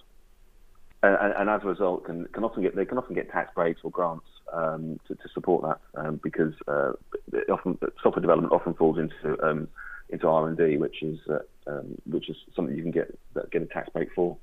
And, 1.15 1.33
and, 1.33 1.49
as 1.49 1.61
a 1.63 1.67
result, 1.67 2.05
can, 2.05 2.25
can 2.25 2.43
often 2.43 2.63
get 2.63 2.75
they 2.75 2.85
can 2.85 2.97
often 2.97 3.15
get 3.15 3.31
tax 3.31 3.53
breaks 3.53 3.81
or 3.83 3.91
grants 3.91 4.25
um, 4.51 4.99
to, 5.07 5.15
to, 5.15 5.29
support 5.33 5.63
that 5.63 6.01
um, 6.01 6.19
because 6.23 6.53
uh, 6.67 6.93
often 7.51 7.77
software 8.01 8.21
development 8.21 8.51
often 8.51 8.73
falls 8.73 8.97
into 8.97 9.41
um, 9.45 9.67
into 10.09 10.27
R 10.27 10.47
and 10.47 10.57
D, 10.57 10.77
which 10.77 11.01
is 11.03 11.19
uh, 11.29 11.39
um, 11.67 11.95
which 12.05 12.29
is 12.29 12.35
something 12.55 12.75
you 12.75 12.83
can 12.83 12.91
get 12.91 13.17
get 13.51 13.61
a 13.61 13.65
tax 13.67 13.89
break 13.89 14.09
for. 14.13 14.37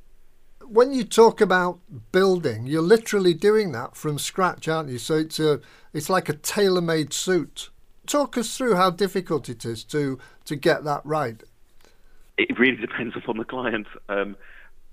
When 0.66 0.92
you 0.92 1.04
talk 1.04 1.40
about 1.40 1.80
building, 2.12 2.66
you're 2.66 2.82
literally 2.82 3.34
doing 3.34 3.72
that 3.72 3.96
from 3.96 4.18
scratch, 4.18 4.66
aren't 4.68 4.88
you? 4.88 4.98
So 4.98 5.16
it's 5.16 5.38
a 5.38 5.60
it's 5.92 6.08
like 6.08 6.28
a 6.28 6.34
tailor-made 6.34 7.12
suit 7.12 7.70
talk 8.06 8.36
us 8.36 8.56
through 8.56 8.74
how 8.74 8.90
difficult 8.90 9.48
it 9.48 9.64
is 9.64 9.84
to 9.84 10.18
to 10.44 10.56
get 10.56 10.84
that 10.84 11.00
right. 11.04 11.42
It 12.36 12.58
really 12.58 12.76
depends 12.76 13.16
upon 13.16 13.38
the 13.38 13.44
client. 13.44 13.86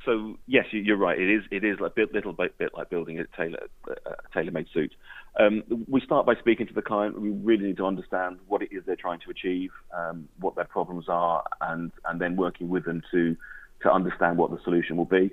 So 0.05 0.37
yes, 0.47 0.65
you're 0.71 0.97
right. 0.97 1.19
It 1.19 1.29
is 1.29 1.43
it 1.51 1.63
is 1.63 1.77
a 1.83 1.89
bit, 1.89 2.13
little 2.13 2.33
bit, 2.33 2.57
bit 2.57 2.71
like 2.75 2.89
building 2.89 3.19
a 3.19 3.25
tailor 3.37 3.67
a 3.87 4.15
tailor-made 4.33 4.67
suit. 4.73 4.93
Um, 5.39 5.63
we 5.87 6.01
start 6.01 6.25
by 6.25 6.35
speaking 6.35 6.67
to 6.67 6.73
the 6.73 6.81
client. 6.81 7.19
We 7.21 7.29
really 7.29 7.67
need 7.67 7.77
to 7.77 7.85
understand 7.85 8.39
what 8.47 8.61
it 8.61 8.69
is 8.71 8.83
they're 8.85 8.95
trying 8.95 9.19
to 9.21 9.29
achieve, 9.29 9.69
um, 9.95 10.27
what 10.39 10.55
their 10.55 10.65
problems 10.65 11.05
are, 11.07 11.43
and 11.61 11.91
and 12.05 12.19
then 12.19 12.35
working 12.35 12.69
with 12.69 12.85
them 12.85 13.01
to 13.11 13.35
to 13.83 13.91
understand 13.91 14.37
what 14.37 14.51
the 14.51 14.59
solution 14.63 14.97
will 14.97 15.05
be. 15.05 15.31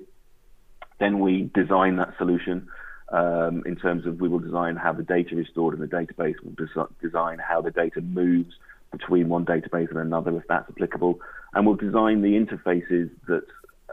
Then 0.99 1.19
we 1.19 1.49
design 1.53 1.97
that 1.97 2.13
solution 2.17 2.67
um, 3.11 3.63
in 3.65 3.75
terms 3.75 4.05
of 4.05 4.19
we 4.19 4.29
will 4.29 4.39
design 4.39 4.75
how 4.75 4.93
the 4.93 5.03
data 5.03 5.39
is 5.39 5.47
stored 5.51 5.73
in 5.73 5.79
the 5.79 5.87
database, 5.87 6.35
we'll 6.43 6.53
des- 6.55 6.93
design 7.01 7.39
how 7.39 7.61
the 7.61 7.71
data 7.71 8.01
moves 8.01 8.53
between 8.91 9.29
one 9.29 9.45
database 9.45 9.89
and 9.89 9.99
another 9.99 10.35
if 10.37 10.43
that's 10.47 10.69
applicable, 10.69 11.19
and 11.53 11.65
we'll 11.65 11.75
design 11.75 12.21
the 12.21 12.29
interfaces 12.29 13.09
that 13.27 13.43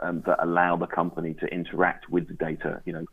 um, 0.03 0.23
that 0.27 0.43
allow 0.43 0.77
the 0.77 0.87
company 0.87 1.35
to 1.35 1.47
interact 1.47 2.11
with 2.11 2.29
the 2.29 2.35
data. 2.35 2.83
You 2.85 2.93
know, 2.93 3.07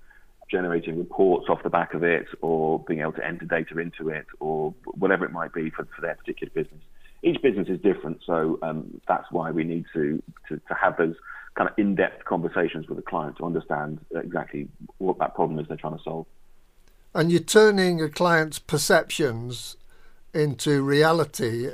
generating 0.52 0.98
reports 0.98 1.48
off 1.50 1.63
the 1.63 1.70
back 1.70 1.94
of 1.94 2.04
it, 2.04 2.28
or 2.42 2.80
being 2.88 3.02
able 3.02 3.13
to 3.13 3.25
enter 3.25 3.46
data 3.46 3.80
into 3.80 4.10
it, 4.10 4.25
or 4.40 4.74
whatever 4.86 5.25
it 5.25 5.32
might 5.32 5.54
be 5.54 5.70
for, 5.70 5.88
for 5.96 6.02
their 6.02 6.16
particular 6.16 6.52
business. 6.54 6.82
Each 7.24 7.42
business 7.42 7.70
is 7.70 7.80
different, 7.80 8.20
so 8.25 8.60
um, 8.62 9.00
that's 9.08 9.25
why 9.32 9.50
we 9.52 9.63
need 9.63 9.86
to, 9.94 10.22
to, 10.50 10.58
to 10.58 10.74
have 10.74 10.98
those 10.98 11.16
kind 11.56 11.70
of 11.70 11.75
in-depth 11.78 12.25
conversations 12.25 12.88
with 12.88 12.98
the 12.98 13.04
client 13.04 13.38
to 13.38 13.46
understand 13.46 14.00
exactly 14.16 14.68
what 14.98 15.18
that 15.20 15.34
problem 15.36 15.60
is 15.60 15.68
they're 15.68 15.78
trying 15.78 15.98
to 15.98 16.04
solve. 16.04 16.25
And 17.16 17.32
you're 17.32 17.42
turning 17.42 18.02
a 18.02 18.10
client's 18.10 18.60
perceptions 18.60 19.78
into 20.34 20.82
reality. 20.84 21.70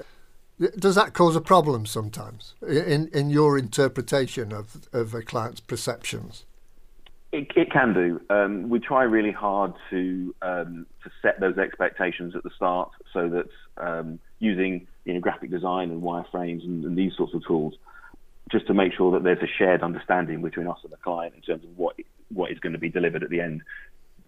Does 0.78 0.96
that 0.96 1.14
cause 1.14 1.36
a 1.36 1.42
problem 1.42 1.86
sometimes 1.86 2.56
in 2.68 3.08
in 3.14 3.30
your 3.30 3.58
interpretation 3.58 4.52
of 4.52 4.88
of 4.92 5.14
a 5.14 5.22
client's 5.22 5.62
perceptions? 5.62 6.46
It, 7.32 7.52
it 7.56 7.72
can 7.72 7.94
do. 7.94 8.20
Um, 8.32 8.70
we 8.70 8.80
try 8.80 9.04
really 9.04 9.32
hard 9.32 9.74
to 9.92 10.36
um, 10.42 10.86
to 11.04 11.12
set 11.22 11.40
those 11.40 11.58
expectations 11.58 12.36
at 12.36 12.44
the 12.44 12.50
start, 12.56 12.92
so 13.14 13.30
that 13.30 13.46
um, 13.78 14.20
using 14.40 14.88
you 15.06 15.14
know, 15.14 15.20
graphic 15.20 15.50
design 15.50 15.92
and 15.92 16.02
wireframes 16.02 16.64
and, 16.64 16.84
and 16.84 16.98
these 16.98 17.16
sorts 17.16 17.34
of 17.34 17.46
tools, 17.46 17.76
just 18.52 18.68
to 18.68 18.74
make 18.74 18.94
sure 18.94 19.12
that 19.12 19.24
there's 19.24 19.42
a 19.42 19.48
shared 19.58 19.82
understanding 19.82 20.42
between 20.42 20.68
us 20.68 20.80
and 20.84 20.92
the 20.92 20.98
client 20.98 21.36
in 21.36 21.42
terms 21.42 21.64
of 21.64 21.78
what 21.78 21.96
what 22.34 22.52
is 22.52 22.60
going 22.60 22.74
to 22.74 22.80
be 22.80 22.90
delivered 22.90 23.24
at 23.24 23.30
the 23.30 23.42
end. 23.42 23.62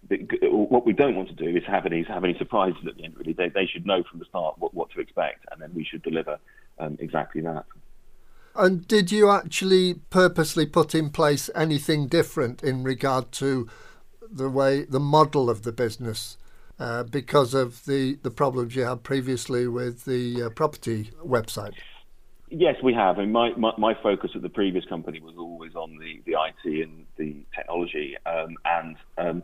What 0.08 0.84
we 0.84 0.92
don't 0.92 1.14
want 1.14 1.28
to 1.28 1.34
do 1.34 1.56
is 1.56 1.62
have 1.66 1.86
any 1.86 2.02
have 2.04 2.24
any 2.24 2.36
surprises 2.36 2.82
at 2.86 2.96
the 2.96 3.04
end. 3.04 3.16
Really, 3.16 3.32
they, 3.32 3.48
they 3.48 3.66
should 3.66 3.86
know 3.86 4.02
from 4.02 4.18
the 4.18 4.24
start 4.26 4.56
what, 4.58 4.74
what 4.74 4.90
to 4.90 5.00
expect, 5.00 5.46
and 5.50 5.60
then 5.60 5.72
we 5.74 5.84
should 5.84 6.02
deliver 6.02 6.38
um, 6.78 6.96
exactly 7.00 7.40
that. 7.42 7.64
And 8.54 8.86
did 8.86 9.10
you 9.10 9.30
actually 9.30 9.94
purposely 10.10 10.66
put 10.66 10.94
in 10.94 11.10
place 11.10 11.48
anything 11.54 12.06
different 12.06 12.62
in 12.62 12.82
regard 12.82 13.32
to 13.32 13.68
the 14.30 14.50
way 14.50 14.84
the 14.84 15.00
model 15.00 15.48
of 15.48 15.62
the 15.62 15.72
business 15.72 16.36
uh, 16.78 17.04
because 17.04 17.54
of 17.54 17.84
the, 17.86 18.18
the 18.22 18.30
problems 18.30 18.74
you 18.74 18.84
had 18.84 19.02
previously 19.02 19.66
with 19.68 20.04
the 20.04 20.42
uh, 20.42 20.50
property 20.50 21.10
website? 21.24 21.74
Yes, 22.50 22.76
we 22.82 22.92
have. 22.92 23.18
And 23.18 23.32
my, 23.32 23.50
my, 23.56 23.72
my, 23.78 23.94
focus 24.02 24.32
at 24.34 24.42
the 24.42 24.48
previous 24.50 24.84
company 24.84 25.20
was 25.20 25.34
always 25.38 25.74
on 25.74 25.96
the, 25.96 26.20
the 26.26 26.32
IT 26.32 26.82
and 26.86 27.06
the 27.16 27.36
technology. 27.56 28.16
Um, 28.26 28.56
and 28.66 28.96
um, 29.16 29.42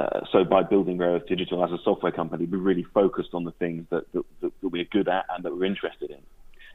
uh, 0.00 0.20
so 0.32 0.44
by 0.44 0.62
building 0.62 0.98
Rare 0.98 1.16
Earth 1.16 1.26
Digital 1.28 1.62
as 1.64 1.70
a 1.72 1.78
software 1.84 2.12
company, 2.12 2.46
we 2.46 2.58
really 2.58 2.86
focused 2.94 3.30
on 3.34 3.44
the 3.44 3.52
things 3.52 3.86
that, 3.90 4.10
that, 4.12 4.24
that, 4.40 4.52
we're 4.62 4.84
good 4.84 5.08
at 5.08 5.26
and 5.34 5.44
that 5.44 5.54
we're 5.54 5.64
interested 5.64 6.10
in. 6.10 6.20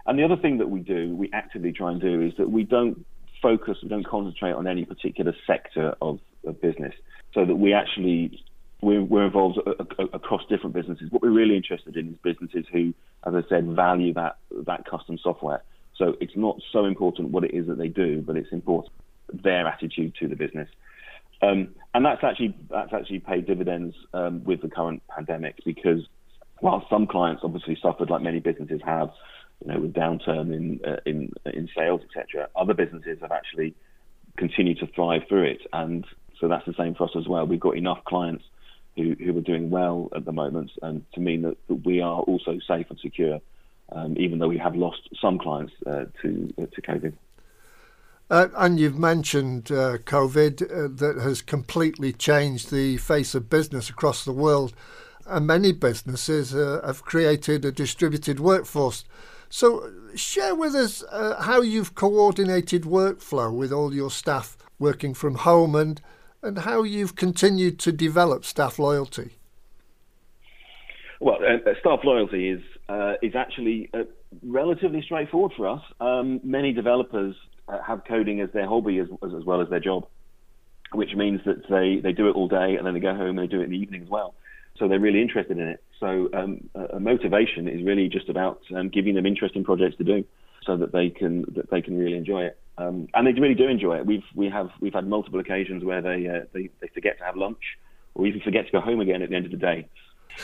And 0.06 0.20
the 0.20 0.24
other 0.24 0.38
thing 0.38 0.60
that 0.60 0.70
we 0.70 0.82
do, 0.82 1.16
we 1.16 1.30
actively 1.34 1.72
try 1.72 1.92
and 1.92 2.00
do, 2.00 2.22
is 2.22 2.34
that 2.38 2.52
we 2.52 2.64
don't 2.64 3.04
focus, 3.42 3.78
we 3.82 3.90
don't 3.90 4.06
concentrate 4.06 4.52
on 4.52 4.68
any 4.68 4.86
particular 4.86 5.34
sector 5.48 5.96
of, 6.02 6.20
of 6.46 6.62
business, 6.62 6.94
so 7.34 7.46
that 7.46 7.56
we 7.56 7.74
actually 7.74 8.44
we're, 8.82 9.02
we're 9.02 9.26
involved 9.26 9.60
across 10.14 10.42
different 10.48 10.76
businesses. 10.76 11.12
What 11.12 11.24
we're 11.24 11.32
really 11.32 11.56
interested 11.56 11.98
in 11.98 12.10
is 12.10 12.16
businesses 12.24 12.66
who, 12.72 12.94
as 13.26 13.34
I 13.34 13.42
said, 13.50 13.68
value 13.70 14.14
that 14.14 14.38
that 14.68 14.86
custom 14.86 15.18
software. 15.18 15.64
So 15.98 16.16
it's 16.20 16.36
not 16.36 16.60
so 16.72 16.86
important 16.86 17.32
what 17.32 17.44
it 17.44 17.56
is 17.56 17.68
that 17.68 17.78
they 17.78 17.88
do, 17.88 18.22
but 18.22 18.38
it's 18.38 18.52
important 18.52 18.94
their 19.34 19.66
attitude 19.68 20.14
to 20.20 20.28
the 20.28 20.36
business. 20.36 20.70
Um, 21.42 21.76
and 21.94 22.06
that's 22.06 22.24
actually 22.24 22.56
that's 22.70 22.94
actually 22.94 23.20
paid 23.20 23.46
dividends 23.46 23.96
um, 24.14 24.44
with 24.44 24.62
the 24.62 24.70
current 24.70 25.02
pandemic 25.08 25.60
because 25.66 26.08
while 26.60 26.86
some 26.90 27.08
clients 27.08 27.42
obviously 27.44 27.78
suffered 27.82 28.10
like 28.10 28.22
many 28.22 28.40
businesses 28.40 28.82
have, 28.86 29.12
you 29.64 29.72
know, 29.72 29.80
with 29.80 29.94
downturn 29.94 30.54
in 30.54 30.80
uh, 30.86 30.98
in 31.06 31.32
in 31.46 31.70
sales, 31.76 32.02
etc. 32.04 32.50
Other 32.56 32.74
businesses 32.74 33.20
have 33.22 33.32
actually 33.32 33.76
continued 34.38 34.80
to 34.80 34.88
thrive 34.88 35.24
through 35.28 35.44
it, 35.44 35.62
and 35.74 36.06
so 36.40 36.48
that's 36.48 36.66
the 36.66 36.74
same 36.78 36.96
for 36.96 37.06
us 37.06 37.16
as 37.18 37.28
well. 37.28 37.46
We've 37.46 37.60
got 37.60 37.78
enough 37.78 38.04
clients 38.06 38.44
who 38.96 39.16
who 39.20 39.38
are 39.38 39.42
doing 39.42 39.70
well 39.70 40.10
at 40.16 40.26
the 40.26 40.32
moment, 40.32 40.72
and 40.82 41.06
to 41.14 41.20
mean 41.20 41.42
that, 41.44 41.58
that 41.68 41.86
we 41.86 42.02
are 42.02 42.22
also 42.22 42.60
safe 42.68 42.88
and 42.90 43.00
secure, 43.00 43.40
um, 43.92 44.16
even 44.18 44.40
though 44.40 44.48
we 44.48 44.58
have 44.58 44.76
lost 44.76 45.10
some 45.22 45.38
clients 45.38 45.74
uh, 45.86 46.06
to 46.22 46.54
uh, 46.62 46.66
to 46.74 46.82
COVID. 46.82 47.14
Uh, 48.30 48.48
and 48.58 48.80
you've 48.80 48.98
mentioned 48.98 49.72
uh, 49.72 49.98
COVID 50.00 50.64
uh, 50.64 50.88
that 50.96 51.22
has 51.22 51.42
completely 51.44 52.12
changed 52.12 52.72
the 52.72 52.98
face 52.98 53.36
of 53.36 53.50
business 53.50 53.90
across 53.90 54.26
the 54.26 54.32
world, 54.32 54.74
and 55.28 55.46
many 55.46 55.72
businesses 55.72 56.56
uh, 56.56 56.82
have 56.84 57.04
created 57.04 57.64
a 57.64 57.72
distributed 57.72 58.40
workforce. 58.40 59.04
So, 59.50 59.92
share 60.16 60.56
with 60.56 60.74
us 60.74 61.04
uh, 61.12 61.42
how 61.44 61.62
you've 61.62 61.94
coordinated 61.94 62.84
workflow 62.84 63.56
with 63.56 63.72
all 63.72 63.94
your 63.94 64.10
staff 64.10 64.58
working 64.80 65.14
from 65.14 65.36
home 65.36 65.76
and, 65.76 66.02
and 66.42 66.60
how 66.60 66.82
you've 66.82 67.16
continued 67.16 67.78
to 67.80 67.92
develop 67.92 68.44
staff 68.44 68.80
loyalty. 68.80 69.38
Well, 71.22 71.38
uh, 71.46 71.74
staff 71.80 72.00
loyalty 72.04 72.50
is 72.50 72.62
is 73.22 73.36
actually 73.36 73.90
relatively 74.44 75.02
straightforward 75.02 75.54
for 75.56 75.68
us. 75.68 75.82
Um, 76.00 76.40
many 76.44 76.74
developers 76.74 77.36
have 77.86 78.04
coding 78.06 78.42
as 78.42 78.50
their 78.52 78.68
hobby 78.68 79.00
as, 79.00 79.08
as, 79.24 79.34
as 79.34 79.44
well 79.44 79.62
as 79.62 79.70
their 79.70 79.80
job, 79.80 80.08
which 80.92 81.16
means 81.16 81.42
that 81.46 81.68
they, 81.70 82.00
they 82.02 82.14
do 82.14 82.30
it 82.30 82.36
all 82.36 82.48
day 82.48 82.76
and 82.76 82.86
then 82.86 82.94
they 82.94 83.00
go 83.00 83.16
home 83.16 83.38
and 83.38 83.40
they 83.40 83.48
do 83.48 83.62
it 83.62 83.66
in 83.66 83.72
the 83.72 83.78
evening 83.78 84.04
as 84.04 84.10
well. 84.10 84.36
So 84.78 84.88
they're 84.88 85.00
really 85.00 85.22
interested 85.22 85.58
in 85.58 85.68
it. 85.68 85.84
So 86.00 86.30
um, 86.34 86.70
a 86.76 87.00
motivation 87.00 87.68
is 87.68 87.84
really 87.84 88.10
just 88.10 88.30
about 88.30 88.62
um, 88.76 88.90
giving 88.90 89.16
them 89.16 89.26
interesting 89.26 89.64
projects 89.64 89.98
to 89.98 90.04
do, 90.04 90.26
so 90.66 90.76
that 90.78 90.92
they 90.92 91.10
can 91.10 91.46
that 91.56 91.70
they 91.70 91.82
can 91.82 91.98
really 91.98 92.18
enjoy 92.18 92.44
it. 92.44 92.60
Um, 92.78 93.08
and 93.14 93.26
they 93.26 93.32
really 93.40 93.56
do 93.56 93.68
enjoy 93.68 93.98
it. 93.98 94.06
We've 94.06 94.26
we 94.34 94.50
have 94.50 94.72
we've 94.82 94.94
had 94.94 95.08
multiple 95.08 95.40
occasions 95.40 95.84
where 95.86 96.02
they, 96.02 96.28
uh, 96.28 96.46
they 96.52 96.70
they 96.82 96.88
forget 96.88 97.18
to 97.20 97.24
have 97.24 97.38
lunch, 97.38 97.78
or 98.16 98.28
even 98.28 98.42
forget 98.42 98.66
to 98.66 98.72
go 98.74 98.82
home 98.82 99.00
again 99.00 99.22
at 99.22 99.30
the 99.30 99.36
end 99.36 99.46
of 99.46 99.52
the 99.52 99.58
day. 99.58 99.88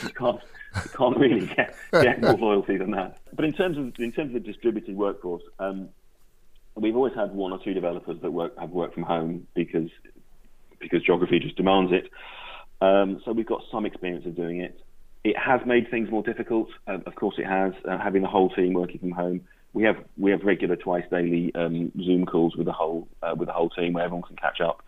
You 0.02 0.08
can't 0.08 0.40
you 0.76 0.90
can't 0.96 1.16
really 1.18 1.46
get, 1.46 1.74
get 1.92 2.22
more 2.22 2.32
loyalty 2.38 2.78
than 2.78 2.92
that. 2.92 3.18
But 3.34 3.44
in 3.44 3.52
terms 3.52 3.76
of 3.76 3.92
in 3.98 4.12
terms 4.12 4.28
of 4.28 4.32
the 4.32 4.40
distributed 4.40 4.96
workforce, 4.96 5.42
um, 5.58 5.90
we've 6.76 6.96
always 6.96 7.14
had 7.14 7.34
one 7.34 7.52
or 7.52 7.58
two 7.62 7.74
developers 7.74 8.18
that 8.22 8.30
work 8.30 8.58
have 8.58 8.70
worked 8.70 8.94
from 8.94 9.02
home 9.02 9.46
because 9.54 9.90
because 10.80 11.02
geography 11.02 11.38
just 11.38 11.56
demands 11.56 11.92
it. 11.92 12.10
Um, 12.84 13.20
so 13.24 13.32
we've 13.32 13.46
got 13.46 13.62
some 13.70 13.86
experience 13.86 14.26
of 14.26 14.34
doing 14.34 14.60
it. 14.60 14.80
It 15.22 15.36
has 15.38 15.60
made 15.64 15.88
things 15.90 16.10
more 16.10 16.22
difficult. 16.22 16.68
Um, 16.88 17.04
of 17.06 17.14
course, 17.14 17.36
it 17.38 17.46
has. 17.46 17.72
Uh, 17.88 17.98
having 17.98 18.22
the 18.22 18.28
whole 18.28 18.50
team 18.50 18.72
working 18.72 18.98
from 18.98 19.12
home, 19.12 19.42
we 19.72 19.84
have 19.84 19.96
we 20.18 20.32
have 20.32 20.40
regular 20.42 20.76
twice 20.76 21.04
daily 21.10 21.54
um, 21.54 21.92
Zoom 22.02 22.26
calls 22.26 22.56
with 22.56 22.66
the 22.66 22.72
whole 22.72 23.06
uh, 23.22 23.34
with 23.36 23.48
the 23.48 23.52
whole 23.52 23.70
team 23.70 23.92
where 23.92 24.04
everyone 24.04 24.26
can 24.26 24.36
catch 24.36 24.60
up, 24.60 24.82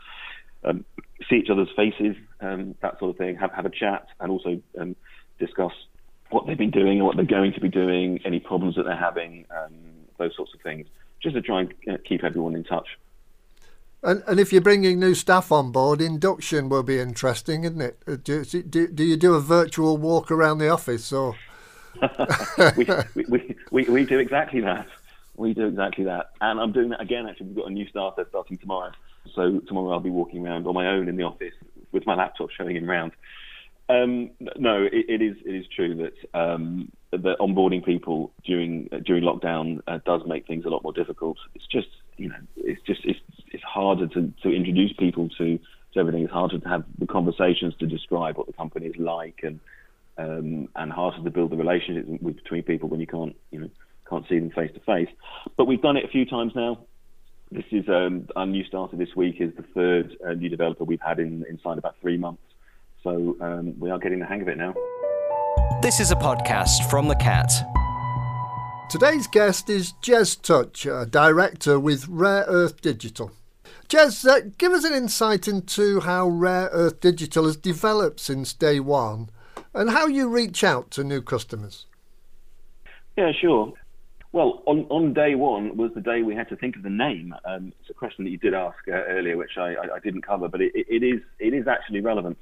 um, 0.64 0.84
see 1.28 1.36
each 1.36 1.50
other's 1.50 1.68
faces, 1.76 2.16
um, 2.40 2.74
that 2.82 2.98
sort 2.98 3.10
of 3.10 3.16
thing. 3.16 3.36
Have 3.36 3.52
have 3.52 3.66
a 3.66 3.70
chat 3.70 4.08
and 4.18 4.32
also 4.32 4.60
um, 4.80 4.96
discuss 5.38 5.72
what 6.30 6.46
they've 6.46 6.58
been 6.58 6.70
doing 6.72 6.98
and 6.98 7.04
what 7.04 7.14
they're 7.14 7.24
going 7.24 7.52
to 7.52 7.60
be 7.60 7.68
doing, 7.68 8.18
any 8.24 8.40
problems 8.40 8.74
that 8.74 8.84
they're 8.84 8.96
having, 8.96 9.44
those 10.18 10.34
sorts 10.34 10.52
of 10.54 10.60
things, 10.62 10.86
just 11.24 11.34
to 11.34 11.42
try 11.42 11.62
and 11.62 11.74
uh, 11.90 11.96
keep 12.04 12.22
everyone 12.22 12.54
in 12.54 12.62
touch. 12.62 12.86
And, 14.04 14.22
and 14.26 14.38
if 14.38 14.52
you're 14.52 14.62
bringing 14.62 15.00
new 15.00 15.14
staff 15.14 15.50
on 15.50 15.72
board, 15.72 16.02
induction 16.02 16.68
will 16.68 16.82
be 16.82 17.00
interesting, 17.00 17.64
isn't 17.64 17.80
it? 17.80 17.98
Uh, 18.06 18.16
do, 18.22 18.44
do, 18.44 18.86
do 18.86 19.02
you 19.02 19.16
do 19.16 19.34
a 19.34 19.40
virtual 19.40 19.96
walk 19.96 20.30
around 20.30 20.58
the 20.58 20.68
office 20.68 21.10
or? 21.10 21.34
we, 22.76 22.86
we, 23.14 23.56
we, 23.70 23.84
we 23.84 24.04
do 24.04 24.18
exactly 24.18 24.60
that. 24.60 24.86
We 25.36 25.54
do 25.54 25.66
exactly 25.66 26.04
that. 26.04 26.32
And 26.42 26.60
I'm 26.60 26.70
doing 26.70 26.90
that 26.90 27.00
again, 27.00 27.26
actually. 27.26 27.46
We've 27.46 27.56
got 27.56 27.68
a 27.68 27.70
new 27.70 27.88
starter 27.88 28.26
starting 28.28 28.58
tomorrow. 28.58 28.92
So 29.34 29.60
tomorrow 29.60 29.92
I'll 29.92 30.00
be 30.00 30.10
walking 30.10 30.46
around 30.46 30.66
on 30.66 30.74
my 30.74 30.86
own 30.88 31.08
in 31.08 31.16
the 31.16 31.22
office 31.22 31.54
with 31.90 32.06
my 32.06 32.14
laptop 32.14 32.50
showing 32.50 32.76
him 32.76 32.88
around. 32.88 33.12
Um, 33.88 34.30
no, 34.56 34.82
it, 34.82 35.06
it 35.08 35.22
is 35.22 35.36
it 35.44 35.54
is 35.54 35.66
true 35.74 35.94
that 35.96 36.38
um, 36.38 36.90
that 37.18 37.36
onboarding 37.40 37.84
people 37.84 38.32
during 38.44 38.88
uh, 38.92 38.98
during 38.98 39.24
lockdown 39.24 39.80
uh, 39.86 39.98
does 40.04 40.22
make 40.26 40.46
things 40.46 40.64
a 40.64 40.68
lot 40.68 40.82
more 40.82 40.92
difficult. 40.92 41.38
It's 41.54 41.66
just 41.66 41.88
you 42.16 42.28
know 42.28 42.36
it's 42.56 42.80
just 42.82 43.00
it's 43.04 43.20
it's 43.48 43.62
harder 43.62 44.06
to, 44.08 44.32
to 44.42 44.50
introduce 44.50 44.92
people 44.92 45.28
to, 45.38 45.58
to 45.92 46.00
everything. 46.00 46.22
It's 46.22 46.32
harder 46.32 46.58
to 46.58 46.68
have 46.68 46.84
the 46.98 47.06
conversations 47.06 47.74
to 47.80 47.86
describe 47.86 48.36
what 48.36 48.46
the 48.46 48.52
company 48.52 48.86
is 48.86 48.96
like, 48.96 49.40
and 49.42 49.60
um, 50.18 50.68
and 50.76 50.92
harder 50.92 51.22
to 51.22 51.30
build 51.30 51.50
the 51.50 51.56
relationships 51.56 52.08
with, 52.20 52.36
between 52.36 52.62
people 52.62 52.88
when 52.88 53.00
you 53.00 53.06
can't 53.06 53.36
you 53.50 53.60
know 53.60 53.70
can't 54.08 54.26
see 54.28 54.38
them 54.38 54.50
face 54.50 54.72
to 54.74 54.80
face. 54.80 55.08
But 55.56 55.66
we've 55.66 55.82
done 55.82 55.96
it 55.96 56.04
a 56.04 56.08
few 56.08 56.26
times 56.26 56.52
now. 56.54 56.80
This 57.50 57.64
is 57.70 57.88
um, 57.88 58.28
our 58.34 58.46
new 58.46 58.64
starter 58.64 58.96
this 58.96 59.14
week 59.14 59.36
is 59.40 59.54
the 59.56 59.64
third 59.74 60.16
uh, 60.26 60.32
new 60.32 60.48
developer 60.48 60.84
we've 60.84 61.00
had 61.00 61.18
in 61.18 61.44
inside 61.48 61.78
about 61.78 61.96
three 62.00 62.16
months. 62.16 62.42
So 63.02 63.36
um, 63.40 63.78
we 63.78 63.90
are 63.90 63.98
getting 63.98 64.18
the 64.18 64.26
hang 64.26 64.42
of 64.42 64.48
it 64.48 64.56
now. 64.56 64.74
This 65.82 66.00
is 66.00 66.10
a 66.10 66.16
podcast 66.16 66.88
from 66.90 67.08
the 67.08 67.16
Cat. 67.16 67.52
Today's 68.90 69.26
guest 69.26 69.68
is 69.68 69.92
Jez 70.02 70.40
Touch, 70.40 70.86
a 70.86 71.06
director 71.06 71.78
with 71.78 72.08
Rare 72.08 72.44
Earth 72.46 72.80
Digital. 72.80 73.32
Jez, 73.88 74.26
uh, 74.26 74.50
give 74.58 74.72
us 74.72 74.84
an 74.84 74.94
insight 74.94 75.46
into 75.46 76.00
how 76.00 76.28
Rare 76.28 76.68
Earth 76.72 77.00
Digital 77.00 77.44
has 77.44 77.56
developed 77.56 78.20
since 78.20 78.52
day 78.52 78.80
one 78.80 79.30
and 79.74 79.90
how 79.90 80.06
you 80.06 80.28
reach 80.28 80.64
out 80.64 80.90
to 80.92 81.04
new 81.04 81.20
customers. 81.20 81.86
Yeah, 83.16 83.32
sure. 83.32 83.72
Well, 84.32 84.64
on, 84.66 84.86
on 84.90 85.14
day 85.14 85.36
one 85.36 85.76
was 85.76 85.92
the 85.94 86.00
day 86.00 86.22
we 86.22 86.34
had 86.34 86.48
to 86.48 86.56
think 86.56 86.74
of 86.74 86.82
the 86.82 86.90
name. 86.90 87.34
Um, 87.44 87.72
it's 87.80 87.90
a 87.90 87.94
question 87.94 88.24
that 88.24 88.30
you 88.30 88.38
did 88.38 88.52
ask 88.52 88.76
uh, 88.88 88.92
earlier, 88.92 89.36
which 89.36 89.56
I, 89.56 89.74
I, 89.74 89.94
I, 89.94 89.98
didn't 90.00 90.22
cover, 90.22 90.48
but 90.48 90.60
it, 90.60 90.72
it, 90.74 91.04
is 91.04 91.20
it 91.38 91.54
is 91.54 91.68
actually 91.68 92.00
relevant. 92.00 92.36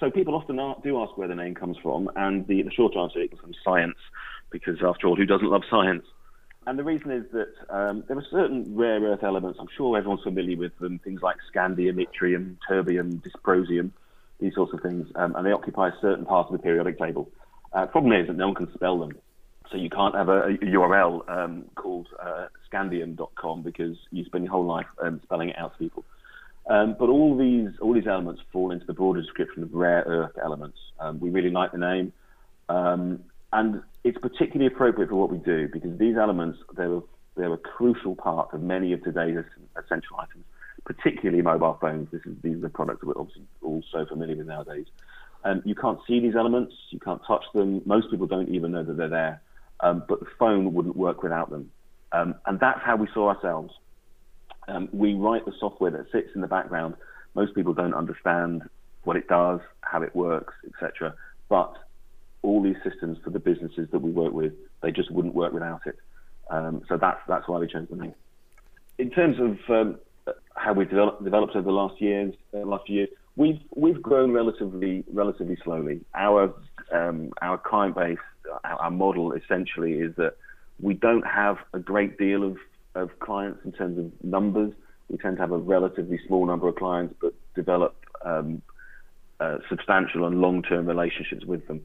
So 0.00 0.10
people 0.10 0.34
often 0.34 0.56
do 0.82 1.00
ask 1.00 1.16
where 1.16 1.28
the 1.28 1.34
name 1.34 1.54
comes 1.54 1.76
from, 1.82 2.10
and 2.16 2.46
the, 2.46 2.62
the 2.62 2.70
short 2.70 2.96
answer 2.96 3.20
is 3.20 3.38
from 3.40 3.54
science, 3.64 3.96
because 4.50 4.78
after 4.84 5.06
all, 5.06 5.16
who 5.16 5.26
doesn't 5.26 5.48
love 5.48 5.62
science? 5.70 6.04
And 6.66 6.78
the 6.78 6.84
reason 6.84 7.10
is 7.10 7.24
that 7.32 7.52
um, 7.68 8.04
there 8.08 8.16
are 8.16 8.24
certain 8.30 8.74
rare 8.74 9.00
earth 9.02 9.22
elements, 9.22 9.58
I'm 9.60 9.68
sure 9.76 9.96
everyone's 9.96 10.22
familiar 10.22 10.56
with 10.56 10.76
them, 10.78 10.98
things 10.98 11.20
like 11.22 11.36
scandium, 11.54 12.04
yttrium, 12.04 12.56
terbium, 12.68 13.22
dysprosium, 13.22 13.90
these 14.40 14.54
sorts 14.54 14.72
of 14.72 14.80
things, 14.80 15.06
um, 15.16 15.36
and 15.36 15.46
they 15.46 15.52
occupy 15.52 15.90
certain 16.00 16.24
part 16.24 16.46
of 16.46 16.52
the 16.52 16.58
periodic 16.58 16.98
table. 16.98 17.30
Uh, 17.72 17.86
problem 17.86 18.12
is 18.12 18.26
that 18.28 18.36
no 18.36 18.46
one 18.46 18.54
can 18.54 18.72
spell 18.74 18.98
them. 18.98 19.12
So 19.70 19.76
you 19.76 19.90
can't 19.90 20.14
have 20.14 20.28
a, 20.28 20.44
a 20.44 20.58
URL 20.58 21.28
um, 21.28 21.64
called 21.74 22.08
uh, 22.22 22.46
scandium.com 22.70 23.62
because 23.62 23.96
you 24.10 24.24
spend 24.24 24.44
your 24.44 24.52
whole 24.52 24.66
life 24.66 24.86
um, 25.02 25.20
spelling 25.24 25.50
it 25.50 25.58
out 25.58 25.72
to 25.72 25.78
people. 25.78 26.04
Um, 26.66 26.96
but 26.98 27.08
all 27.10 27.36
these 27.36 27.70
all 27.80 27.92
these 27.92 28.06
elements 28.06 28.40
fall 28.50 28.70
into 28.70 28.86
the 28.86 28.94
broader 28.94 29.20
description 29.20 29.62
of 29.62 29.74
rare 29.74 30.02
earth 30.06 30.32
elements. 30.42 30.78
Um, 30.98 31.20
we 31.20 31.28
really 31.30 31.50
like 31.50 31.72
the 31.72 31.78
name, 31.78 32.12
um, 32.68 33.22
and 33.52 33.82
it's 34.02 34.16
particularly 34.18 34.72
appropriate 34.72 35.10
for 35.10 35.16
what 35.16 35.30
we 35.30 35.38
do 35.38 35.68
because 35.70 35.98
these 35.98 36.16
elements 36.16 36.58
they're 36.74 37.00
they're 37.36 37.52
a 37.52 37.58
crucial 37.58 38.14
part 38.14 38.54
of 38.54 38.62
many 38.62 38.92
of 38.92 39.02
today's 39.04 39.36
essential 39.76 40.16
items, 40.18 40.44
particularly 40.84 41.42
mobile 41.42 41.76
phones. 41.80 42.10
This 42.10 42.22
is 42.24 42.34
these 42.42 42.56
are 42.56 42.60
the 42.60 42.68
products 42.70 43.00
that 43.00 43.08
we're 43.08 43.20
obviously 43.20 43.42
all 43.62 43.82
so 43.92 44.06
familiar 44.06 44.36
with 44.36 44.46
nowadays. 44.46 44.86
Um, 45.44 45.60
you 45.66 45.74
can't 45.74 45.98
see 46.06 46.20
these 46.20 46.34
elements, 46.34 46.74
you 46.88 46.98
can't 46.98 47.20
touch 47.26 47.44
them. 47.54 47.82
Most 47.84 48.10
people 48.10 48.26
don't 48.26 48.48
even 48.48 48.72
know 48.72 48.82
that 48.82 48.96
they're 48.96 49.08
there. 49.08 49.42
Um, 49.80 50.02
but 50.08 50.20
the 50.20 50.26
phone 50.38 50.72
wouldn't 50.72 50.96
work 50.96 51.22
without 51.22 51.50
them, 51.50 51.70
um, 52.12 52.36
and 52.46 52.58
that's 52.58 52.80
how 52.82 52.96
we 52.96 53.06
saw 53.12 53.34
ourselves. 53.34 53.74
Um, 54.68 54.88
we 54.92 55.14
write 55.14 55.44
the 55.44 55.52
software 55.58 55.90
that 55.90 56.10
sits 56.12 56.30
in 56.34 56.40
the 56.40 56.46
background. 56.46 56.94
Most 57.34 57.54
people 57.54 57.74
don't 57.74 57.94
understand 57.94 58.62
what 59.04 59.16
it 59.16 59.28
does, 59.28 59.60
how 59.80 60.02
it 60.02 60.14
works, 60.14 60.54
etc. 60.66 61.14
But 61.48 61.74
all 62.42 62.62
these 62.62 62.76
systems 62.88 63.18
for 63.24 63.30
the 63.30 63.38
businesses 63.38 63.88
that 63.92 63.98
we 64.00 64.10
work 64.10 64.32
with, 64.32 64.52
they 64.82 64.90
just 64.90 65.10
wouldn't 65.10 65.34
work 65.34 65.52
without 65.52 65.80
it. 65.86 65.96
Um, 66.50 66.82
so 66.88 66.96
that's 66.96 67.20
that's 67.26 67.48
why 67.48 67.58
we 67.58 67.66
chose 67.66 67.86
the 67.90 67.96
name. 67.96 68.14
In 68.98 69.10
terms 69.10 69.36
of 69.40 69.58
um, 69.74 69.98
how 70.54 70.72
we 70.72 70.84
developed, 70.84 71.24
developed 71.24 71.56
over 71.56 71.64
the 71.64 71.72
last 71.72 72.00
years, 72.00 72.34
uh, 72.54 72.58
last 72.58 72.88
year, 72.88 73.08
we've 73.36 73.60
we've 73.74 74.00
grown 74.00 74.32
relatively 74.32 75.04
relatively 75.12 75.56
slowly. 75.64 76.00
Our 76.14 76.54
um, 76.92 77.32
our 77.40 77.58
client 77.58 77.96
base, 77.96 78.18
our, 78.64 78.76
our 78.76 78.90
model 78.90 79.32
essentially 79.32 79.94
is 79.94 80.14
that 80.16 80.36
we 80.80 80.94
don't 80.94 81.26
have 81.26 81.56
a 81.72 81.78
great 81.78 82.18
deal 82.18 82.44
of 82.44 82.56
of 82.94 83.18
clients 83.18 83.60
in 83.64 83.72
terms 83.72 83.98
of 83.98 84.12
numbers. 84.22 84.72
We 85.08 85.18
tend 85.18 85.36
to 85.36 85.42
have 85.42 85.52
a 85.52 85.58
relatively 85.58 86.18
small 86.26 86.46
number 86.46 86.68
of 86.68 86.76
clients, 86.76 87.14
but 87.20 87.34
develop 87.54 87.94
um, 88.24 88.62
uh, 89.40 89.58
substantial 89.68 90.26
and 90.26 90.40
long-term 90.40 90.86
relationships 90.86 91.44
with 91.44 91.66
them. 91.66 91.82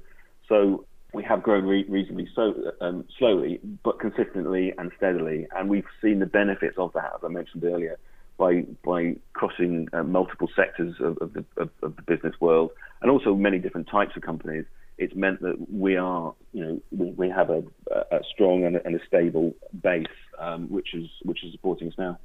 So 0.47 0.85
we 1.13 1.23
have 1.23 1.43
grown 1.43 1.65
re- 1.65 1.85
reasonably 1.89 2.29
so 2.35 2.53
um, 2.81 3.05
slowly, 3.17 3.59
but 3.83 3.99
consistently 3.99 4.73
and 4.77 4.91
steadily, 4.97 5.47
and 5.55 5.69
we've 5.69 5.85
seen 6.01 6.19
the 6.19 6.25
benefits 6.25 6.77
of 6.77 6.93
that, 6.93 7.11
as 7.15 7.21
I 7.23 7.27
mentioned 7.27 7.63
earlier, 7.63 7.97
by 8.37 8.65
by 8.85 9.15
crossing 9.33 9.89
uh, 9.91 10.03
multiple 10.03 10.47
sectors 10.55 10.95
of, 10.99 11.17
of, 11.17 11.33
the, 11.33 11.43
of, 11.57 11.69
of 11.81 11.95
the 11.95 12.01
business 12.03 12.35
world, 12.39 12.71
and 13.01 13.11
also 13.11 13.35
many 13.35 13.57
different 13.57 13.87
types 13.89 14.15
of 14.15 14.21
companies 14.21 14.65
it's 14.99 15.15
meant 15.15 15.41
that 15.41 15.55
we 15.71 15.95
are, 15.95 16.33
you 16.51 16.63
know, 16.63 16.81
we, 16.91 17.11
we 17.11 17.29
have 17.29 17.49
a, 17.49 17.63
a 18.11 18.19
strong 18.31 18.65
and 18.65 18.75
a, 18.75 18.85
and 18.85 18.95
a 18.99 19.05
stable 19.07 19.55
base, 19.81 20.05
um, 20.37 20.69
which 20.69 20.93
is 20.93 21.07
which 21.23 21.43
is 21.43 21.51
supporting 21.53 21.87
us 21.87 21.93
now. 21.97 22.19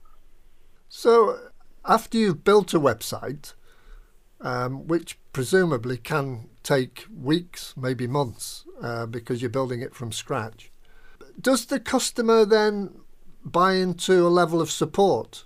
So, 0.89 1.39
after 1.85 2.19
you've 2.19 2.45
built 2.45 2.75
a 2.75 2.81
website, 2.81 3.55
um, 4.41 4.87
which 4.87 5.19
presumably 5.33 5.97
can 5.97 6.49
take 6.63 7.07
weeks, 7.17 7.75
maybe 7.77 8.07
months, 8.07 8.65
uh, 8.83 9.07
because 9.07 9.41
you're 9.41 9.51
building 9.51 9.81
it 9.81 9.95
from 9.95 10.13
scratch, 10.13 10.71
does 11.41 11.67
the 11.67 11.81
customer 11.81 12.45
then 12.45 12.91
buy 13.45 13.75
into 13.75 14.27
a 14.27 14.29
level 14.29 14.61
of 14.61 14.71
support 14.71 15.45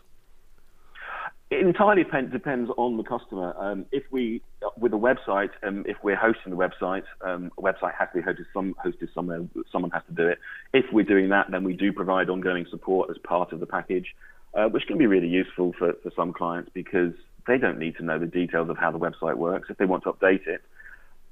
it 1.51 1.65
entirely 1.67 2.05
depends, 2.05 2.71
on 2.77 2.97
the 2.99 3.03
customer. 3.03 3.55
Um, 3.59 3.87
if 3.91 4.05
we, 4.11 4.43
with 4.77 4.93
a 4.93 4.97
website, 4.97 5.51
um, 5.63 5.85
if 5.87 5.97
we're 6.03 6.17
hosting 6.17 6.51
the 6.51 6.57
website, 6.57 7.05
um, 7.23 7.51
a 7.57 7.63
website 7.63 7.95
has 7.99 8.09
to 8.13 8.21
be 8.21 8.23
hosted, 8.23 8.45
some, 8.53 8.75
hosted 8.85 9.13
somewhere, 9.15 9.41
someone 9.73 9.91
has 9.93 10.03
to 10.09 10.15
do 10.15 10.27
it. 10.27 10.39
If 10.75 10.85
we're 10.93 11.07
doing 11.07 11.31
that, 11.31 11.51
then 11.51 11.65
we 11.65 11.73
do 11.73 11.93
provide 11.93 12.29
ongoing 12.29 12.67
support 12.71 13.09
as 13.11 13.17
part 13.19 13.53
of 13.53 13.61
the 13.61 13.67
package, 13.67 14.15
uh, 14.53 14.69
which 14.69 14.87
can 14.87 14.99
be 14.99 15.07
really 15.07 15.29
useful 15.29 15.73
for, 15.79 15.95
for 16.03 16.13
some 16.15 16.35
clients 16.35 16.71
because 16.75 17.15
they 17.47 17.57
don't 17.57 17.79
need 17.79 17.97
to 17.97 18.05
know 18.05 18.19
the 18.19 18.27
details 18.27 18.69
of 18.69 18.77
how 18.77 18.91
the 18.91 18.99
website 18.99 19.37
works. 19.37 19.69
If 19.71 19.79
they 19.79 19.87
want 19.87 20.03
to 20.03 20.13
update 20.13 20.47
it 20.47 20.61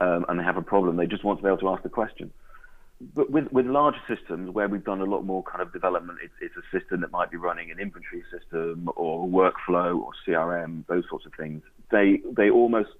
um, 0.00 0.24
and 0.30 0.40
they 0.40 0.44
have 0.44 0.56
a 0.56 0.62
problem, 0.62 0.96
they 0.96 1.06
just 1.06 1.24
want 1.24 1.40
to 1.40 1.42
be 1.42 1.48
able 1.48 1.58
to 1.58 1.68
ask 1.68 1.82
the 1.82 1.90
question 1.90 2.32
but 3.14 3.30
with, 3.30 3.52
with 3.52 3.66
larger 3.66 4.00
systems 4.08 4.50
where 4.50 4.68
we've 4.68 4.84
done 4.84 5.00
a 5.00 5.04
lot 5.04 5.22
more 5.22 5.42
kind 5.42 5.60
of 5.60 5.72
development, 5.72 6.18
it's, 6.22 6.32
it's 6.40 6.54
a 6.56 6.78
system 6.78 7.02
that 7.02 7.10
might 7.10 7.30
be 7.30 7.36
running 7.36 7.70
an 7.70 7.78
inventory 7.78 8.24
system 8.30 8.90
or 8.96 9.26
workflow 9.26 9.98
or 9.98 10.12
CRM, 10.26 10.86
those 10.86 11.04
sorts 11.08 11.26
of 11.26 11.32
things. 11.34 11.62
They 11.90 12.22
they 12.34 12.48
almost 12.48 12.90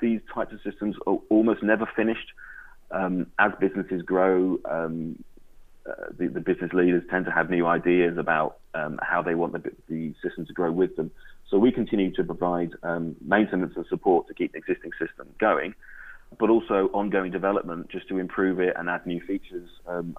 these 0.00 0.20
types 0.34 0.52
of 0.52 0.60
systems 0.62 0.96
are 1.06 1.18
almost 1.28 1.62
never 1.62 1.86
finished. 1.94 2.32
Um, 2.90 3.26
as 3.38 3.52
businesses 3.60 4.00
grow, 4.00 4.58
um, 4.64 5.22
uh, 5.86 6.06
the, 6.18 6.28
the, 6.28 6.40
business 6.40 6.72
leaders 6.72 7.02
tend 7.10 7.26
to 7.26 7.30
have 7.30 7.50
new 7.50 7.66
ideas 7.66 8.16
about 8.16 8.58
um, 8.74 8.98
how 9.02 9.20
they 9.20 9.34
want 9.34 9.52
the, 9.52 9.70
the, 9.88 10.14
system 10.22 10.46
to 10.46 10.52
grow 10.54 10.72
with 10.72 10.96
them. 10.96 11.10
So 11.50 11.58
we 11.58 11.70
continue 11.70 12.10
to 12.14 12.24
provide 12.24 12.72
um, 12.82 13.14
maintenance 13.22 13.74
and 13.76 13.84
support 13.88 14.26
to 14.28 14.34
keep 14.34 14.52
the 14.52 14.58
existing 14.58 14.92
system 14.98 15.28
going 15.38 15.74
but 16.38 16.50
also 16.50 16.90
ongoing 16.92 17.30
development 17.30 17.88
just 17.90 18.08
to 18.08 18.18
improve 18.18 18.60
it 18.60 18.74
and 18.76 18.88
add 18.88 19.06
new 19.06 19.20
features 19.20 19.68
um, 19.86 20.16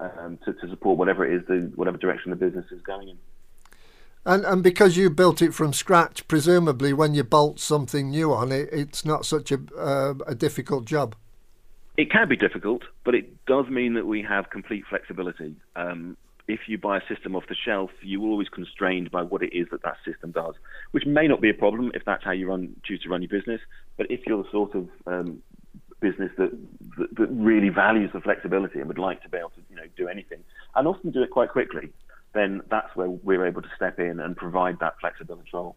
um, 0.00 0.38
to, 0.44 0.52
to, 0.54 0.68
support 0.68 0.96
whatever 0.96 1.26
it 1.26 1.34
is, 1.34 1.46
the, 1.46 1.70
whatever 1.74 1.98
direction 1.98 2.30
the 2.30 2.36
business 2.36 2.64
is 2.70 2.80
going 2.82 3.08
in. 3.08 3.18
And 4.24 4.44
and 4.44 4.62
because 4.62 4.96
you 4.96 5.08
built 5.08 5.40
it 5.40 5.54
from 5.54 5.72
scratch, 5.72 6.28
presumably 6.28 6.92
when 6.92 7.14
you 7.14 7.24
bolt 7.24 7.58
something 7.58 8.10
new 8.10 8.32
on 8.32 8.52
it, 8.52 8.68
it's 8.70 9.04
not 9.04 9.24
such 9.24 9.50
a 9.50 9.60
uh, 9.78 10.14
a 10.26 10.34
difficult 10.34 10.84
job. 10.84 11.16
It 11.96 12.10
can 12.10 12.28
be 12.28 12.36
difficult, 12.36 12.82
but 13.04 13.14
it 13.14 13.44
does 13.46 13.66
mean 13.68 13.94
that 13.94 14.06
we 14.06 14.22
have 14.22 14.50
complete 14.50 14.84
flexibility. 14.88 15.56
Um, 15.74 16.16
if 16.48 16.60
you 16.66 16.78
buy 16.78 16.98
a 16.98 17.00
system 17.08 17.36
off 17.36 17.44
the 17.48 17.54
shelf, 17.54 17.90
you're 18.02 18.22
always 18.22 18.48
constrained 18.48 19.10
by 19.10 19.22
what 19.22 19.42
it 19.42 19.52
is 19.54 19.68
that 19.70 19.82
that 19.82 19.96
system 20.04 20.32
does, 20.32 20.54
which 20.90 21.06
may 21.06 21.26
not 21.28 21.40
be 21.40 21.48
a 21.48 21.54
problem 21.54 21.90
if 21.94 22.04
that's 22.04 22.24
how 22.24 22.32
you 22.32 22.48
run 22.48 22.74
choose 22.84 23.00
to 23.02 23.08
run 23.08 23.22
your 23.22 23.28
business. 23.28 23.60
But 23.96 24.10
if 24.10 24.20
you're 24.26 24.42
the 24.42 24.50
sort 24.50 24.74
of 24.74 24.88
um, 25.06 25.42
business 26.00 26.30
that, 26.38 26.50
that, 26.98 27.14
that 27.16 27.28
really 27.28 27.68
values 27.68 28.10
the 28.12 28.20
flexibility 28.20 28.78
and 28.78 28.88
would 28.88 28.98
like 28.98 29.22
to 29.22 29.28
be 29.28 29.38
able 29.38 29.50
to 29.50 29.60
you 29.68 29.76
know 29.76 29.84
do 29.96 30.08
anything 30.08 30.42
and 30.74 30.86
often 30.86 31.10
do 31.10 31.22
it 31.22 31.30
quite 31.30 31.50
quickly, 31.50 31.90
then 32.32 32.62
that's 32.70 32.94
where 32.96 33.10
we're 33.10 33.46
able 33.46 33.62
to 33.62 33.68
step 33.76 33.98
in 33.98 34.20
and 34.20 34.36
provide 34.36 34.78
that 34.80 34.98
flexibility 35.00 35.42
control. 35.42 35.76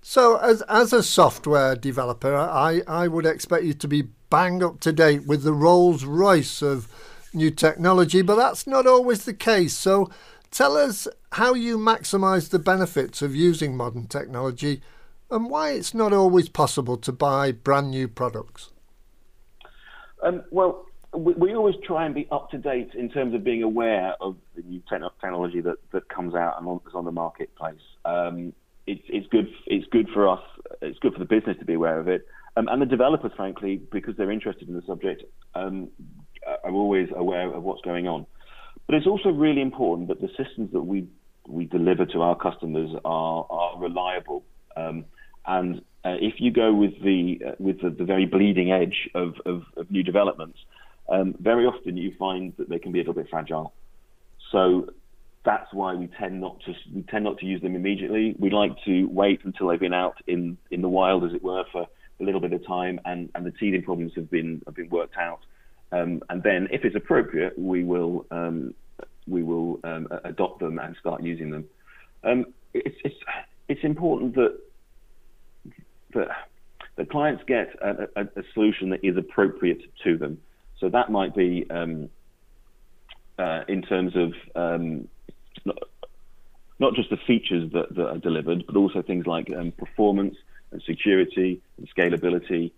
So, 0.00 0.36
as 0.38 0.62
as 0.62 0.92
a 0.92 1.02
software 1.02 1.76
developer, 1.76 2.34
I, 2.34 2.82
I 2.88 3.06
would 3.06 3.26
expect 3.26 3.64
you 3.64 3.74
to 3.74 3.88
be 3.88 4.02
bang 4.30 4.62
up 4.62 4.80
to 4.80 4.92
date 4.92 5.26
with 5.26 5.44
the 5.44 5.52
Rolls 5.52 6.04
Royce 6.04 6.60
of 6.60 6.88
new 7.32 7.50
technology, 7.50 8.22
but 8.22 8.36
that's 8.36 8.66
not 8.66 8.86
always 8.86 9.24
the 9.24 9.34
case. 9.34 9.74
So, 9.74 10.10
tell 10.50 10.76
us 10.76 11.06
how 11.32 11.54
you 11.54 11.78
maximise 11.78 12.50
the 12.50 12.58
benefits 12.58 13.22
of 13.22 13.36
using 13.36 13.76
modern 13.76 14.06
technology 14.06 14.82
and 15.30 15.48
why 15.48 15.70
it's 15.70 15.94
not 15.94 16.12
always 16.12 16.48
possible 16.48 16.96
to 16.96 17.12
buy 17.12 17.52
brand 17.52 17.90
new 17.90 18.08
products. 18.08 18.70
Um, 20.22 20.42
well, 20.50 20.86
we, 21.14 21.34
we, 21.34 21.54
always 21.54 21.74
try 21.84 22.06
and 22.06 22.14
be 22.14 22.26
up 22.30 22.50
to 22.50 22.58
date 22.58 22.90
in 22.94 23.10
terms 23.10 23.34
of 23.34 23.44
being 23.44 23.62
aware 23.62 24.14
of 24.20 24.36
the 24.56 24.62
new 24.62 24.80
te- 24.88 24.96
technology 25.20 25.60
that, 25.60 25.76
that 25.92 26.08
comes 26.08 26.34
out 26.34 26.54
and 26.58 26.80
is 26.86 26.94
on 26.94 27.04
the 27.04 27.12
marketplace. 27.12 27.80
Um, 28.04 28.52
it's, 28.86 29.02
it's 29.08 29.26
good. 29.28 29.48
It's 29.66 29.86
good 29.90 30.08
for 30.12 30.28
us. 30.28 30.42
It's 30.80 30.98
good 31.00 31.12
for 31.12 31.18
the 31.18 31.24
business 31.24 31.56
to 31.58 31.64
be 31.64 31.74
aware 31.74 32.00
of 32.00 32.08
it, 32.08 32.26
um, 32.56 32.68
and 32.68 32.82
the 32.82 32.86
developers, 32.86 33.32
frankly, 33.36 33.80
because 33.92 34.16
they're 34.16 34.30
interested 34.30 34.68
in 34.68 34.74
the 34.74 34.82
subject, 34.86 35.22
um, 35.54 35.88
are 36.64 36.72
always 36.72 37.08
aware 37.14 37.52
of 37.52 37.62
what's 37.62 37.82
going 37.82 38.08
on. 38.08 38.26
But 38.86 38.96
it's 38.96 39.06
also 39.06 39.30
really 39.30 39.60
important 39.62 40.08
that 40.08 40.20
the 40.20 40.28
systems 40.28 40.72
that 40.72 40.82
we 40.82 41.06
we 41.46 41.66
deliver 41.66 42.06
to 42.06 42.22
our 42.22 42.36
customers 42.36 42.90
are 43.04 43.46
are 43.48 43.78
reliable. 43.78 44.44
Um, 44.76 45.04
and 45.46 45.82
uh, 46.04 46.16
if 46.20 46.34
you 46.38 46.50
go 46.50 46.72
with 46.74 47.00
the 47.02 47.40
uh, 47.46 47.52
with 47.58 47.80
the, 47.80 47.90
the, 47.90 48.04
very 48.04 48.26
bleeding 48.26 48.72
edge 48.72 49.08
of, 49.14 49.34
of, 49.46 49.62
of 49.76 49.90
new 49.90 50.02
developments, 50.02 50.58
um, 51.08 51.34
very 51.38 51.64
often 51.64 51.96
you 51.96 52.12
find 52.18 52.52
that 52.58 52.68
they 52.68 52.78
can 52.78 52.92
be 52.92 52.98
a 52.98 53.02
little 53.02 53.14
bit 53.14 53.28
fragile. 53.30 53.72
So 54.50 54.90
that's 55.44 55.72
why 55.72 55.94
we 55.94 56.08
tend 56.18 56.40
not 56.40 56.60
to 56.66 56.74
we 56.94 57.02
tend 57.02 57.24
not 57.24 57.38
to 57.38 57.46
use 57.46 57.62
them 57.62 57.76
immediately. 57.76 58.34
We 58.38 58.50
like 58.50 58.72
to 58.84 59.04
wait 59.06 59.40
until 59.44 59.68
they've 59.68 59.80
been 59.80 59.94
out 59.94 60.16
in, 60.26 60.56
in 60.70 60.82
the 60.82 60.88
wild, 60.88 61.24
as 61.24 61.32
it 61.34 61.42
were, 61.42 61.64
for 61.72 61.86
a 62.20 62.24
little 62.24 62.40
bit 62.40 62.52
of 62.52 62.66
time, 62.66 63.00
and, 63.04 63.28
and 63.34 63.44
the 63.44 63.50
teething 63.50 63.82
problems 63.82 64.12
have 64.16 64.30
been 64.30 64.62
have 64.66 64.74
been 64.74 64.90
worked 64.90 65.16
out. 65.16 65.40
Um, 65.92 66.22
and 66.30 66.42
then, 66.42 66.68
if 66.70 66.84
it's 66.84 66.96
appropriate, 66.96 67.58
we 67.58 67.84
will 67.84 68.26
um, 68.30 68.74
we 69.26 69.42
will 69.42 69.80
um, 69.84 70.08
adopt 70.24 70.60
them 70.60 70.78
and 70.78 70.96
start 70.98 71.22
using 71.22 71.50
them. 71.50 71.64
Um, 72.24 72.46
it's, 72.72 72.96
it's 73.04 73.16
it's 73.68 73.84
important 73.84 74.34
that 74.36 74.58
that 76.14 76.28
the 76.96 77.04
clients 77.04 77.42
get 77.46 77.74
a, 77.80 78.08
a, 78.16 78.22
a, 78.22 78.42
solution 78.52 78.90
that 78.90 79.04
is 79.04 79.16
appropriate 79.16 79.82
to 80.04 80.18
them. 80.18 80.38
So 80.78 80.88
that 80.88 81.10
might 81.10 81.34
be 81.34 81.66
um, 81.70 82.10
uh, 83.38 83.62
in 83.68 83.82
terms 83.82 84.14
of 84.16 84.32
um, 84.54 85.08
not, 85.64 85.78
not, 86.78 86.94
just 86.94 87.10
the 87.10 87.16
features 87.16 87.70
that, 87.72 87.94
that, 87.94 88.08
are 88.08 88.18
delivered, 88.18 88.64
but 88.66 88.76
also 88.76 89.02
things 89.02 89.26
like 89.26 89.50
um, 89.50 89.72
performance 89.72 90.36
and 90.70 90.82
security 90.82 91.60
and 91.78 91.88
scalability 91.94 92.72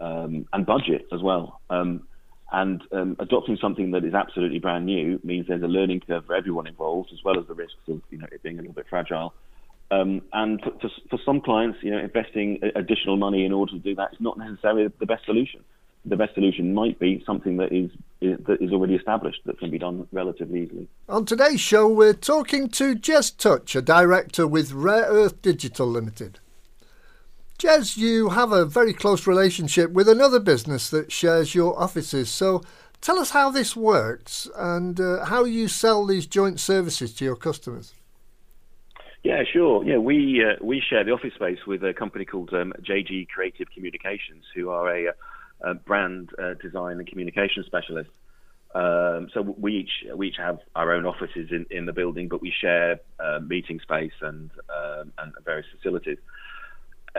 um, 0.00 0.46
and 0.52 0.66
budget 0.66 1.06
as 1.12 1.22
well. 1.22 1.60
Um, 1.70 2.06
and 2.52 2.82
um, 2.92 3.16
adopting 3.18 3.56
something 3.60 3.90
that 3.90 4.04
is 4.04 4.14
absolutely 4.14 4.60
brand 4.60 4.86
new 4.86 5.18
means 5.24 5.48
there's 5.48 5.62
a 5.62 5.66
learning 5.66 6.00
curve 6.00 6.26
for 6.26 6.34
everyone 6.36 6.66
involved, 6.66 7.10
as 7.12 7.24
well 7.24 7.38
as 7.40 7.46
the 7.46 7.54
risks 7.54 7.88
of 7.88 8.00
you 8.10 8.18
know, 8.18 8.26
it 8.30 8.42
being 8.42 8.58
a 8.58 8.62
little 8.62 8.74
bit 8.74 8.86
fragile. 8.88 9.34
Um, 9.90 10.22
and 10.32 10.60
for, 10.60 10.90
for, 11.10 11.18
some 11.24 11.40
clients, 11.40 11.78
you 11.82 11.92
know, 11.92 11.98
investing 11.98 12.58
additional 12.74 13.16
money 13.16 13.44
in 13.44 13.52
order 13.52 13.72
to 13.72 13.78
do 13.78 13.94
that 13.94 14.14
is 14.14 14.20
not 14.20 14.36
necessarily 14.36 14.88
the 14.98 15.06
best 15.06 15.24
solution. 15.24 15.62
The 16.04 16.16
best 16.16 16.34
solution 16.34 16.74
might 16.74 16.98
be 16.98 17.22
something 17.24 17.56
that 17.58 17.72
is, 17.72 17.90
is 18.20 18.38
that 18.46 18.60
is 18.60 18.72
already 18.72 18.96
established 18.96 19.40
that 19.46 19.58
can 19.58 19.70
be 19.70 19.78
done 19.78 20.06
relatively 20.10 20.64
easily. 20.64 20.88
On 21.08 21.24
today's 21.24 21.60
show, 21.60 21.88
we're 21.88 22.14
talking 22.14 22.68
to 22.70 22.96
Jez 22.96 23.36
Touch, 23.36 23.76
a 23.76 23.82
director 23.82 24.46
with 24.46 24.72
Rare 24.72 25.04
Earth 25.04 25.40
Digital 25.40 25.86
Limited. 25.86 26.40
Jez, 27.58 27.96
you 27.96 28.30
have 28.30 28.52
a 28.52 28.66
very 28.66 28.92
close 28.92 29.26
relationship 29.26 29.92
with 29.92 30.08
another 30.08 30.40
business 30.40 30.90
that 30.90 31.10
shares 31.10 31.54
your 31.54 31.78
offices. 31.80 32.28
So 32.28 32.62
tell 33.00 33.18
us 33.18 33.30
how 33.30 33.50
this 33.50 33.74
works 33.74 34.48
and 34.56 35.00
uh, 35.00 35.24
how 35.26 35.44
you 35.44 35.68
sell 35.68 36.04
these 36.04 36.26
joint 36.26 36.60
services 36.60 37.14
to 37.14 37.24
your 37.24 37.36
customers. 37.36 37.94
Yeah, 39.26 39.42
sure. 39.52 39.82
Yeah, 39.84 39.96
we 39.98 40.40
uh, 40.40 40.64
we 40.64 40.80
share 40.88 41.02
the 41.02 41.10
office 41.10 41.34
space 41.34 41.58
with 41.66 41.82
a 41.82 41.92
company 41.92 42.24
called 42.24 42.50
um, 42.52 42.72
JG 42.80 43.26
Creative 43.26 43.66
Communications, 43.74 44.44
who 44.54 44.70
are 44.70 44.88
a, 44.88 45.14
a 45.62 45.74
brand 45.74 46.30
uh, 46.40 46.54
design 46.62 46.98
and 46.98 47.08
communication 47.08 47.64
specialist. 47.66 48.10
Um, 48.72 49.26
so 49.34 49.42
we 49.42 49.78
each 49.78 50.14
we 50.14 50.28
each 50.28 50.36
have 50.38 50.60
our 50.76 50.92
own 50.92 51.06
offices 51.06 51.48
in, 51.50 51.66
in 51.72 51.86
the 51.86 51.92
building, 51.92 52.28
but 52.28 52.40
we 52.40 52.52
share 52.56 53.00
uh, 53.18 53.40
meeting 53.40 53.80
space 53.80 54.12
and 54.20 54.52
um, 54.70 55.12
and 55.18 55.32
various 55.44 55.66
facilities. 55.76 56.18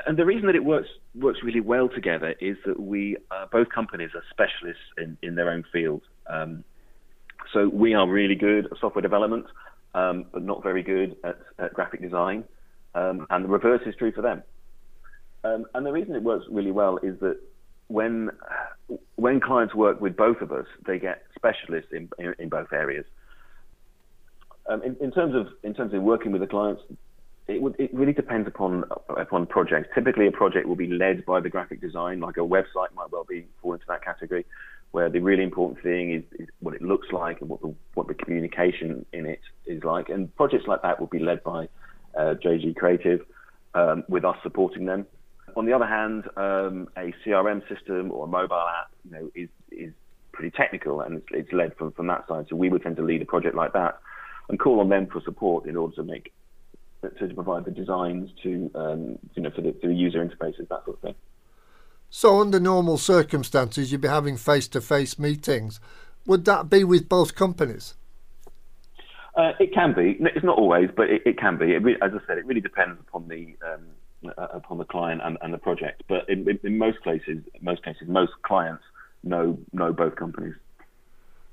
And 0.05 0.15
the 0.15 0.25
reason 0.25 0.45
that 0.45 0.55
it 0.55 0.63
works 0.63 0.87
works 1.13 1.39
really 1.43 1.59
well 1.59 1.89
together 1.89 2.35
is 2.39 2.55
that 2.65 2.79
we 2.79 3.17
uh, 3.31 3.47
both 3.51 3.67
companies 3.67 4.11
are 4.15 4.23
specialists 4.29 4.87
in, 4.97 5.17
in 5.21 5.35
their 5.35 5.49
own 5.49 5.65
field. 5.73 6.03
Um, 6.29 6.63
so 7.53 7.67
we 7.67 7.93
are 7.95 8.07
really 8.07 8.35
good 8.35 8.67
at 8.67 8.77
software 8.79 9.01
development 9.01 9.45
um, 9.97 10.25
but 10.31 10.43
not 10.43 10.61
very 10.61 10.83
good 10.83 11.15
at, 11.23 11.39
at 11.57 11.73
graphic 11.73 12.01
design. 12.01 12.43
Um, 12.93 13.25
and 13.31 13.43
the 13.43 13.49
reverse 13.49 13.81
is 13.85 13.95
true 13.97 14.11
for 14.11 14.21
them. 14.21 14.43
Um, 15.43 15.65
and 15.73 15.85
the 15.85 15.91
reason 15.91 16.15
it 16.15 16.23
works 16.23 16.45
really 16.49 16.71
well 16.71 16.97
is 17.01 17.19
that 17.19 17.37
when 17.87 18.29
when 19.15 19.39
clients 19.39 19.73
work 19.73 19.99
with 19.99 20.15
both 20.15 20.41
of 20.41 20.51
us, 20.51 20.65
they 20.85 20.99
get 20.99 21.23
specialists 21.35 21.91
in 21.91 22.09
in, 22.19 22.33
in 22.37 22.49
both 22.49 22.71
areas. 22.71 23.05
Um, 24.69 24.83
in, 24.83 24.97
in, 24.99 25.11
terms 25.11 25.33
of 25.33 25.47
in 25.63 25.73
terms 25.73 25.93
of 25.93 26.03
working 26.03 26.31
with 26.31 26.41
the 26.41 26.47
clients, 26.47 26.81
it, 27.47 27.61
would, 27.61 27.75
it 27.79 27.93
really 27.93 28.13
depends 28.13 28.47
upon 28.47 28.83
upon 29.09 29.47
projects. 29.47 29.89
Typically, 29.95 30.27
a 30.27 30.31
project 30.31 30.67
will 30.67 30.75
be 30.75 30.87
led 30.87 31.25
by 31.25 31.39
the 31.39 31.49
graphic 31.49 31.81
design, 31.81 32.19
like 32.19 32.37
a 32.37 32.41
website 32.41 32.93
might 32.93 33.11
well 33.11 33.25
be 33.27 33.47
fall 33.61 33.73
into 33.73 33.85
that 33.87 34.03
category 34.03 34.45
where 34.91 35.09
the 35.09 35.19
really 35.19 35.43
important 35.43 35.81
thing 35.83 36.13
is, 36.13 36.23
is, 36.39 36.47
what 36.59 36.73
it 36.73 36.81
looks 36.81 37.07
like 37.11 37.41
and 37.41 37.49
what 37.49 37.61
the, 37.61 37.73
what 37.93 38.07
the 38.07 38.13
communication 38.13 39.05
in 39.13 39.25
it 39.25 39.41
is 39.65 39.83
like. 39.83 40.09
And 40.09 40.33
projects 40.35 40.65
like 40.67 40.81
that 40.81 40.99
will 40.99 41.07
be 41.07 41.19
led 41.19 41.43
by 41.43 41.67
uh, 42.17 42.35
JG 42.43 42.75
Creative, 42.75 43.21
um, 43.73 44.03
with 44.07 44.25
us 44.25 44.37
supporting 44.43 44.85
them. 44.85 45.05
On 45.55 45.65
the 45.65 45.73
other 45.73 45.85
hand, 45.85 46.25
um, 46.35 46.87
a 46.97 47.13
CRM 47.25 47.67
system 47.67 48.11
or 48.11 48.25
a 48.25 48.27
mobile 48.27 48.55
app, 48.55 48.91
you 49.03 49.11
know, 49.11 49.31
is 49.35 49.49
is 49.71 49.93
pretty 50.31 50.55
technical 50.55 51.01
and 51.01 51.17
it's, 51.17 51.27
it's 51.31 51.53
led 51.53 51.75
from, 51.77 51.91
from 51.93 52.07
that 52.07 52.27
side. 52.27 52.45
So 52.49 52.55
we 52.55 52.69
would 52.69 52.83
tend 52.83 52.95
to 52.97 53.01
lead 53.01 53.21
a 53.21 53.25
project 53.25 53.55
like 53.55 53.73
that 53.73 53.99
and 54.49 54.59
call 54.59 54.79
on 54.79 54.89
them 54.89 55.07
for 55.07 55.19
support 55.21 55.65
in 55.65 55.75
order 55.75 55.95
to 55.95 56.03
make 56.03 56.31
to, 57.01 57.33
provide 57.33 57.65
the 57.65 57.71
designs 57.71 58.29
to 58.43 58.71
um, 58.75 59.19
you 59.35 59.43
know 59.43 59.51
for 59.51 59.61
the, 59.61 59.75
for 59.81 59.87
the 59.87 59.95
user 59.95 60.23
interfaces 60.23 60.67
that 60.69 60.83
sort 60.85 60.97
of 60.97 60.99
thing. 61.01 61.15
So, 62.09 62.39
under 62.39 62.59
normal 62.59 62.97
circumstances, 62.97 63.91
you'd 63.91 64.01
be 64.01 64.07
having 64.07 64.37
face 64.37 64.67
to 64.69 64.81
face 64.81 65.19
meetings. 65.19 65.79
Would 66.25 66.45
that 66.45 66.69
be 66.69 66.83
with 66.83 67.09
both 67.09 67.35
companies? 67.35 67.95
Uh, 69.35 69.51
it 69.59 69.73
can 69.73 69.93
be. 69.93 70.17
It's 70.19 70.43
not 70.43 70.57
always, 70.57 70.89
but 70.95 71.09
it, 71.09 71.21
it 71.25 71.37
can 71.37 71.57
be. 71.57 71.73
It 71.73 71.83
as 72.01 72.11
I 72.13 72.25
said, 72.25 72.37
it 72.37 72.45
really 72.45 72.61
depends 72.61 72.99
upon 72.99 73.27
the 73.27 73.55
um, 73.63 74.31
uh, 74.37 74.47
upon 74.51 74.79
the 74.79 74.85
client 74.85 75.21
and, 75.23 75.37
and 75.41 75.53
the 75.53 75.59
project. 75.59 76.03
But 76.07 76.27
in, 76.27 76.49
in, 76.49 76.59
in, 76.63 76.77
most 76.77 77.03
cases, 77.03 77.43
most 77.61 77.83
cases, 77.83 78.07
most 78.07 78.31
clients 78.41 78.83
know 79.23 79.59
know 79.73 79.93
both 79.93 80.15
companies. 80.15 80.55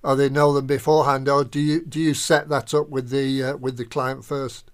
Oh, 0.03 0.17
they 0.17 0.29
know 0.29 0.53
them 0.55 0.67
beforehand, 0.67 1.29
or 1.29 1.45
do 1.45 1.61
you 1.61 1.85
do 1.85 2.01
you 2.01 2.15
set 2.15 2.49
that 2.49 2.73
up 2.73 2.89
with 2.89 3.11
the 3.11 3.43
uh, 3.43 3.57
with 3.57 3.77
the 3.77 3.85
client 3.85 4.25
first? 4.25 4.71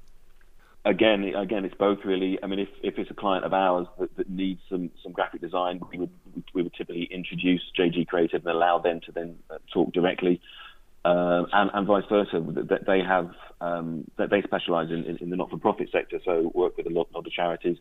Again, 0.85 1.25
again, 1.37 1.65
it's 1.65 1.75
both 1.75 1.99
really. 2.05 2.39
I 2.43 2.47
mean, 2.47 2.59
if, 2.59 2.69
if 2.83 2.99
it's 2.99 3.11
a 3.11 3.15
client 3.15 3.45
of 3.45 3.53
ours 3.53 3.87
that, 3.99 4.17
that 4.17 4.31
needs 4.31 4.61
some, 4.69 4.91
some 5.03 5.13
graphic 5.13 5.41
design, 5.41 5.81
we 5.91 5.99
would 5.99 6.11
we 6.55 6.63
would 6.63 6.75
typically 6.75 7.09
introduce 7.11 7.63
JG 7.79 8.07
Creative 8.07 8.45
and 8.45 8.55
allow 8.55 8.79
them 8.79 9.01
to 9.07 9.13
then 9.13 9.37
uh, 9.51 9.59
talk 9.73 9.93
directly, 9.93 10.41
uh, 11.05 11.45
and, 11.53 11.71
and 11.75 11.87
vice 11.87 12.05
versa. 12.09 12.41
That 12.69 12.87
they 12.87 13.01
have 13.01 13.31
um, 13.61 14.11
that 14.17 14.31
they 14.31 14.43
specialise 14.43 14.91
in, 14.91 15.05
in, 15.05 15.17
in, 15.19 15.31
the 15.31 15.37
not-for-profit 15.37 15.91
sector, 15.93 16.19
so 16.25 16.51
work 16.55 16.77
with 16.77 16.87
a 16.87 16.91
lot, 16.91 17.09
lot 17.15 17.27
of 17.27 17.33
charities. 17.33 17.77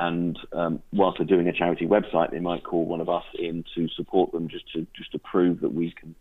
And 0.00 0.38
um, 0.52 0.82
whilst 0.92 1.18
they're 1.18 1.26
doing 1.26 1.48
a 1.48 1.52
charity 1.52 1.86
website, 1.86 2.30
they 2.30 2.38
might 2.38 2.62
call 2.62 2.86
one 2.86 3.00
of 3.00 3.08
us 3.08 3.24
in 3.34 3.64
to 3.74 3.88
support 3.88 4.32
them, 4.32 4.48
just 4.48 4.72
to 4.72 4.86
just 4.96 5.12
to 5.12 5.18
prove 5.18 5.60
that 5.60 5.74
we 5.74 5.90
can 5.90 6.14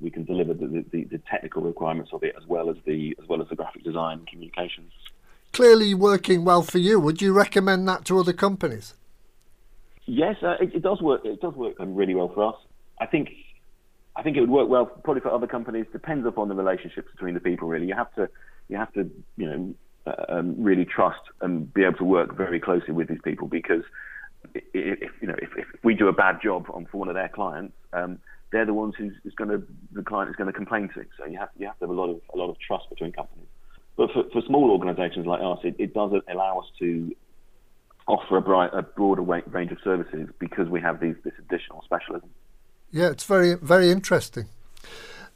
we 0.00 0.10
can 0.10 0.24
deliver 0.24 0.54
the, 0.54 0.84
the, 0.92 1.04
the 1.04 1.18
technical 1.30 1.62
requirements 1.62 2.10
of 2.12 2.22
it 2.22 2.34
as 2.36 2.46
well 2.46 2.70
as 2.70 2.76
the 2.86 3.16
as 3.20 3.28
well 3.28 3.42
as 3.42 3.48
the 3.48 3.56
graphic 3.56 3.82
design 3.82 4.18
and 4.18 4.28
communications 4.28 4.92
clearly 5.52 5.94
working 5.94 6.44
well 6.44 6.62
for 6.62 6.78
you. 6.78 7.00
Would 7.00 7.22
you 7.22 7.32
recommend 7.32 7.88
that 7.88 8.04
to 8.06 8.18
other 8.18 8.32
companies? 8.32 8.94
Yes, 10.06 10.36
uh, 10.42 10.54
it, 10.60 10.74
it, 10.74 10.82
does 10.82 11.00
work. 11.00 11.24
It 11.24 11.40
does 11.40 11.54
work 11.54 11.74
really 11.80 12.14
well 12.14 12.30
for 12.32 12.48
us. 12.48 12.56
I 13.00 13.06
think 13.06 13.30
I 14.14 14.22
think 14.22 14.36
it 14.36 14.40
would 14.40 14.50
work 14.50 14.68
well 14.68 14.86
probably 14.86 15.20
for 15.20 15.32
other 15.32 15.48
companies. 15.48 15.86
Depends 15.92 16.26
upon 16.26 16.48
the 16.48 16.54
relationships 16.54 17.08
between 17.10 17.34
the 17.34 17.40
people. 17.40 17.68
Really, 17.68 17.86
you 17.86 17.94
have 17.94 18.14
to 18.14 18.28
you 18.68 18.76
have 18.76 18.92
to 18.94 19.10
you 19.36 19.46
know 19.46 19.74
uh, 20.06 20.24
um, 20.28 20.54
really 20.62 20.84
trust 20.84 21.20
and 21.40 21.72
be 21.74 21.82
able 21.82 21.98
to 21.98 22.04
work 22.04 22.36
very 22.36 22.60
closely 22.60 22.94
with 22.94 23.08
these 23.08 23.20
people 23.24 23.48
because 23.48 23.82
if 24.54 25.10
you 25.20 25.28
know 25.28 25.34
if, 25.42 25.50
if 25.56 25.66
we 25.82 25.94
do 25.94 26.06
a 26.08 26.12
bad 26.12 26.38
job 26.42 26.66
on 26.72 26.86
for 26.86 26.98
one 26.98 27.08
of 27.08 27.14
their 27.14 27.28
clients, 27.28 27.74
um, 27.92 28.18
they're 28.52 28.66
the 28.66 28.74
ones 28.74 28.94
who's, 28.96 29.12
who's 29.22 29.34
going 29.34 29.50
to 29.50 29.62
the 29.92 30.02
client 30.02 30.30
is 30.30 30.36
going 30.36 30.46
to 30.46 30.52
complain 30.52 30.88
to. 30.94 31.04
So 31.18 31.26
you 31.26 31.38
have 31.38 31.50
you 31.58 31.66
have 31.66 31.78
to 31.80 31.86
have 31.86 31.90
a 31.90 32.00
lot 32.00 32.10
of 32.10 32.20
a 32.32 32.36
lot 32.36 32.48
of 32.48 32.56
trust 32.58 32.88
between 32.88 33.12
companies. 33.12 33.45
But 33.96 34.10
for, 34.12 34.24
for 34.32 34.42
small 34.42 34.70
organisations 34.70 35.26
like 35.26 35.40
us, 35.42 35.58
it, 35.64 35.76
it 35.78 35.94
does 35.94 36.12
allow 36.28 36.60
us 36.60 36.66
to 36.78 37.14
offer 38.06 38.36
a, 38.36 38.42
bright, 38.42 38.70
a 38.72 38.82
broader 38.82 39.22
range 39.22 39.72
of 39.72 39.78
services 39.82 40.28
because 40.38 40.68
we 40.68 40.80
have 40.80 41.00
these, 41.00 41.16
this 41.24 41.34
additional 41.38 41.82
specialism. 41.84 42.28
Yeah, 42.92 43.10
it's 43.10 43.24
very 43.24 43.54
very 43.54 43.90
interesting. 43.90 44.46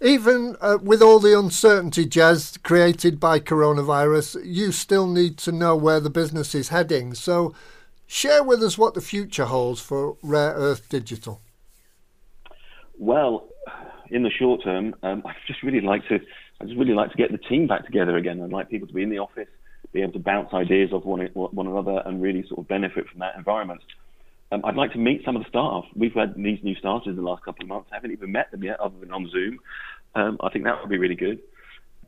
Even 0.03 0.57
uh, 0.62 0.79
with 0.81 1.03
all 1.03 1.18
the 1.18 1.38
uncertainty, 1.38 2.07
Jez, 2.07 2.62
created 2.62 3.20
by 3.20 3.38
coronavirus, 3.38 4.40
you 4.44 4.73
still 4.73 5.07
need 5.07 5.37
to 5.38 5.53
know 5.53 5.77
where 5.77 6.01
the 6.01 6.09
business 6.09 6.55
is 6.55 6.70
heading. 6.70 7.12
So, 7.12 7.55
share 8.07 8.42
with 8.42 8.62
us 8.62 8.79
what 8.79 8.94
the 8.94 9.03
future 9.03 9.44
holds 9.44 9.81
for 9.81 10.16
Rare 10.23 10.55
Earth 10.55 10.88
Digital. 10.88 11.42
Well, 12.99 13.46
in 14.09 14.23
the 14.23 14.31
short 14.31 14.62
term, 14.64 14.94
um, 15.03 15.23
I'd 15.27 15.35
just 15.46 15.62
really 15.62 15.83
like 15.83 16.09
to 16.09 16.18
I 16.61 16.64
just 16.64 16.79
really 16.79 16.94
like 16.94 17.11
to 17.11 17.16
get 17.16 17.33
the 17.33 17.38
team 17.38 17.66
back 17.66 17.87
together 17.87 18.16
again. 18.16 18.42
I'd 18.42 18.51
like 18.51 18.68
people 18.68 18.87
to 18.87 18.94
be 18.94 19.03
in 19.03 19.11
the 19.11 19.18
office, 19.18 19.49
be 19.92 20.03
able 20.03 20.12
to 20.12 20.18
bounce 20.18 20.53
ideas 20.53 20.92
off 20.92 21.05
one, 21.05 21.27
one 21.33 21.66
another, 21.66 22.03
and 22.05 22.20
really 22.20 22.46
sort 22.46 22.61
of 22.61 22.68
benefit 22.68 23.09
from 23.09 23.20
that 23.20 23.35
environment. 23.37 23.81
Um, 24.53 24.62
I'd 24.64 24.77
like 24.77 24.92
to 24.92 24.99
meet 24.99 25.23
some 25.25 25.37
of 25.37 25.42
the 25.42 25.49
staff. 25.49 25.85
We've 25.96 26.12
had 26.12 26.35
these 26.37 26.59
new 26.62 26.75
starters 26.75 27.09
in 27.09 27.16
the 27.16 27.23
last 27.23 27.44
couple 27.44 27.62
of 27.62 27.68
months. 27.68 27.88
I 27.92 27.94
haven't 27.94 28.12
even 28.12 28.33
met 28.33 28.51
them 28.51 28.62
yet, 28.62 28.79
other 28.81 28.99
than 28.99 29.12
on 29.12 29.31
Zoom. 29.31 29.59
Um, 30.14 30.38
I 30.42 30.51
think 30.51 30.64
that 30.64 30.81
would 30.81 30.90
be 30.90 30.99
really 30.99 31.14
good. 31.14 31.40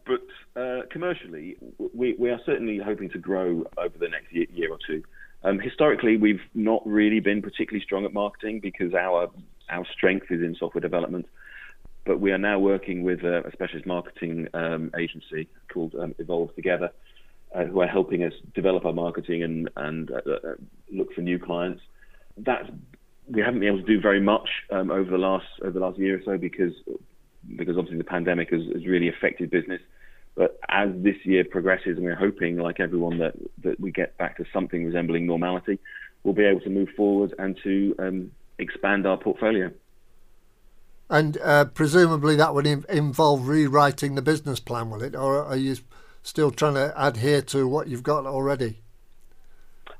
But 0.05 0.61
uh, 0.61 0.83
commercially, 0.91 1.57
we, 1.95 2.15
we, 2.19 2.31
are 2.31 2.41
certainly 2.45 2.81
hoping 2.85 3.09
to 3.11 3.19
grow 3.19 3.65
over 3.79 3.97
the 3.99 4.09
next 4.09 4.33
year, 4.33 4.47
year 4.53 4.73
or 4.73 4.79
two. 4.85 5.03
Um, 5.45 5.61
historically, 5.61 6.17
we've 6.17 6.41
not 6.55 6.83
really 6.85 7.21
been 7.21 7.41
particularly 7.41 7.83
strong 7.85 8.05
at 8.05 8.13
marketing 8.13 8.61
because 8.61 8.93
our 8.95 9.31
our 9.71 9.87
strength 9.97 10.27
is 10.31 10.43
in 10.43 10.57
software 10.59 10.83
development 10.83 11.27
but 12.05 12.21
we 12.21 12.33
are 12.33 12.39
now 12.39 12.59
working 12.59 13.03
with 13.03 13.23
a, 13.23 13.47
a 13.47 13.53
specialist 13.53 13.87
marketing 13.87 14.49
um, 14.55 14.91
agency 14.99 15.49
called 15.73 15.95
um, 15.95 16.15
Evolve 16.19 16.55
Together, 16.55 16.91
uh, 17.55 17.65
who 17.65 17.81
are 17.81 17.87
helping 17.87 18.25
us 18.25 18.33
develop 18.55 18.85
our 18.85 18.93
marketing 18.93 19.43
and 19.43 19.71
and 19.77 20.11
uh, 20.11 20.21
uh, 20.27 20.55
look 20.91 21.13
for 21.15 21.21
new 21.21 21.39
clients. 21.39 21.83
That 22.39 22.71
we 23.29 23.41
haven't 23.41 23.61
been 23.61 23.69
able 23.69 23.81
to 23.81 23.87
do 23.87 24.01
very 24.01 24.21
much 24.21 24.49
um, 24.71 24.91
over 24.91 25.11
the 25.11 25.19
last 25.19 25.47
over 25.63 25.73
the 25.73 25.81
last 25.81 25.99
year 25.99 26.19
or 26.19 26.23
so 26.25 26.39
because 26.39 26.73
because 27.57 27.77
obviously 27.77 27.99
the 27.99 28.05
pandemic 28.05 28.51
has, 28.51 28.63
has, 28.73 28.87
really 28.87 29.09
affected 29.09 29.51
business. 29.51 29.81
But 30.35 30.59
as 30.69 30.89
this 30.95 31.17
year 31.25 31.45
progresses, 31.45 31.97
and 31.97 32.05
we're 32.05 32.15
hoping, 32.15 32.57
like 32.57 32.81
everyone, 32.81 33.19
that 33.19 33.35
that 33.63 33.79
we 33.79 33.91
get 33.91 34.17
back 34.19 34.39
to 34.39 34.45
something 34.53 34.85
resembling 34.85 35.27
normality, 35.27 35.79
we'll 36.25 36.35
be 36.35 36.45
able 36.45 36.61
to 36.61 36.71
move 36.71 36.89
forward 36.97 37.35
and 37.39 37.59
to 37.63 37.95
um, 37.99 38.31
expand 38.59 39.07
our 39.07 39.19
portfolio. 39.19 39.71
And 41.13 41.37
uh, 41.45 41.67
presumably 41.67 42.37
that 42.37 42.55
would 42.55 42.67
involve 42.67 43.47
rewriting 43.47 44.15
the 44.15 44.23
business 44.23 44.61
plan, 44.61 44.89
will 44.89 45.03
it? 45.03 45.15
Or 45.15 45.45
are 45.45 45.59
you 45.59 45.77
still 46.23 46.51
trying 46.51 46.73
to 46.73 46.95
adhere 46.97 47.43
to 47.43 47.69
what 47.69 47.87
you've 47.87 48.03
got 48.03 48.25
already? 48.25 48.81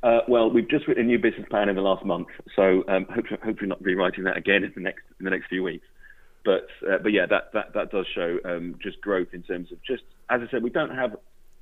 Uh, 0.03 0.21
well, 0.27 0.51
we've 0.51 0.71
just 0.71 0.89
written 0.89 1.05
a 1.05 1.07
new 1.07 1.19
business 1.19 1.47
plan 1.51 1.69
in 1.69 1.77
the 1.77 1.83
last 1.83 2.03
month, 2.03 2.29
so 2.57 2.83
um, 2.89 3.05
hopefully, 3.15 3.39
hopefully 3.45 3.69
not 3.69 3.83
rewriting 3.83 4.25
that 4.25 4.39
again 4.39 4.65
in 4.65 4.73
the 4.75 4.81
next 4.81 5.03
in 5.21 5.25
the 5.25 5.31
next 5.31 5.49
few 5.49 5.63
weeks. 5.63 5.87
But 6.47 6.67
uh, 6.91 6.97
but 7.03 7.13
yeah, 7.13 7.27
that, 7.27 7.53
that 7.53 7.75
that 7.75 7.91
does 7.91 8.07
show 8.15 8.39
um, 8.47 8.77
just 8.83 8.99
growth 9.03 9.29
in 9.35 9.43
terms 9.43 9.71
of 9.71 9.83
just 9.83 10.05
as 10.31 10.41
I 10.41 10.51
said, 10.51 10.63
we 10.63 10.71
don't 10.71 10.97
have 10.97 11.15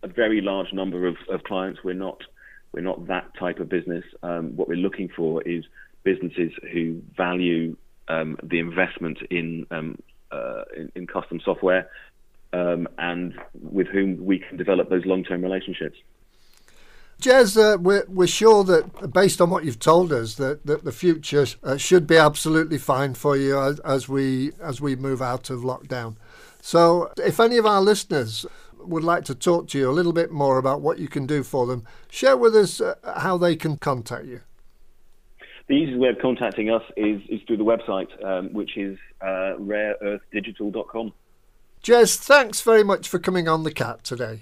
a 0.04 0.08
very 0.08 0.40
large 0.40 0.72
number 0.72 1.08
of, 1.08 1.16
of 1.28 1.42
clients. 1.42 1.80
We're 1.82 1.94
not 1.94 2.22
we're 2.72 2.82
not 2.82 3.08
that 3.08 3.34
type 3.36 3.58
of 3.58 3.68
business. 3.68 4.04
Um, 4.22 4.54
what 4.54 4.68
we're 4.68 4.76
looking 4.76 5.08
for 5.08 5.42
is 5.42 5.64
businesses 6.04 6.52
who 6.72 7.02
value 7.16 7.76
um, 8.10 8.36
the 8.42 8.58
investment 8.58 9.18
in, 9.30 9.66
um, 9.70 9.98
uh, 10.30 10.62
in, 10.76 10.92
in 10.94 11.06
custom 11.06 11.40
software 11.44 11.88
um, 12.52 12.88
and 12.98 13.34
with 13.54 13.86
whom 13.86 14.24
we 14.24 14.40
can 14.40 14.56
develop 14.56 14.90
those 14.90 15.06
long-term 15.06 15.42
relationships. 15.42 15.96
Jez, 17.20 17.56
uh, 17.56 17.76
we're, 17.78 18.04
we're 18.08 18.26
sure 18.26 18.64
that 18.64 19.12
based 19.12 19.40
on 19.42 19.50
what 19.50 19.64
you've 19.64 19.78
told 19.78 20.10
us, 20.10 20.36
that, 20.36 20.64
that 20.66 20.84
the 20.84 20.92
future 20.92 21.46
uh, 21.62 21.76
should 21.76 22.06
be 22.06 22.16
absolutely 22.16 22.78
fine 22.78 23.12
for 23.14 23.36
you 23.36 23.60
as, 23.60 23.78
as 23.80 24.08
we 24.08 24.52
as 24.62 24.80
we 24.80 24.96
move 24.96 25.20
out 25.20 25.50
of 25.50 25.60
lockdown. 25.60 26.16
So, 26.62 27.12
if 27.18 27.38
any 27.38 27.58
of 27.58 27.66
our 27.66 27.82
listeners 27.82 28.46
would 28.78 29.04
like 29.04 29.26
to 29.26 29.34
talk 29.34 29.68
to 29.68 29.78
you 29.78 29.90
a 29.90 29.92
little 29.92 30.14
bit 30.14 30.30
more 30.30 30.56
about 30.56 30.80
what 30.80 30.98
you 30.98 31.08
can 31.08 31.26
do 31.26 31.42
for 31.42 31.66
them, 31.66 31.84
share 32.10 32.38
with 32.38 32.56
us 32.56 32.80
uh, 32.80 32.94
how 33.18 33.36
they 33.36 33.54
can 33.54 33.76
contact 33.76 34.24
you. 34.24 34.40
The 35.70 35.76
easiest 35.76 36.00
way 36.00 36.08
of 36.08 36.18
contacting 36.20 36.68
us 36.68 36.82
is, 36.96 37.22
is 37.28 37.40
through 37.46 37.58
the 37.58 37.64
website, 37.64 38.08
um, 38.24 38.52
which 38.52 38.76
is 38.76 38.98
uh, 39.20 39.54
rareearthdigital.com. 39.60 41.12
Jez, 41.84 42.16
thanks 42.16 42.60
very 42.60 42.82
much 42.82 43.08
for 43.08 43.20
coming 43.20 43.46
on 43.46 43.62
the 43.62 43.70
cat 43.70 44.02
today. 44.02 44.40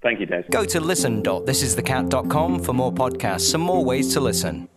Thank 0.00 0.20
you, 0.20 0.26
Des. 0.26 0.44
Go 0.50 0.64
to 0.64 0.80
listen.thisisthecat.com 0.80 2.60
for 2.60 2.72
more 2.72 2.90
podcasts 2.90 3.52
and 3.52 3.62
more 3.62 3.84
ways 3.84 4.14
to 4.14 4.20
listen. 4.20 4.70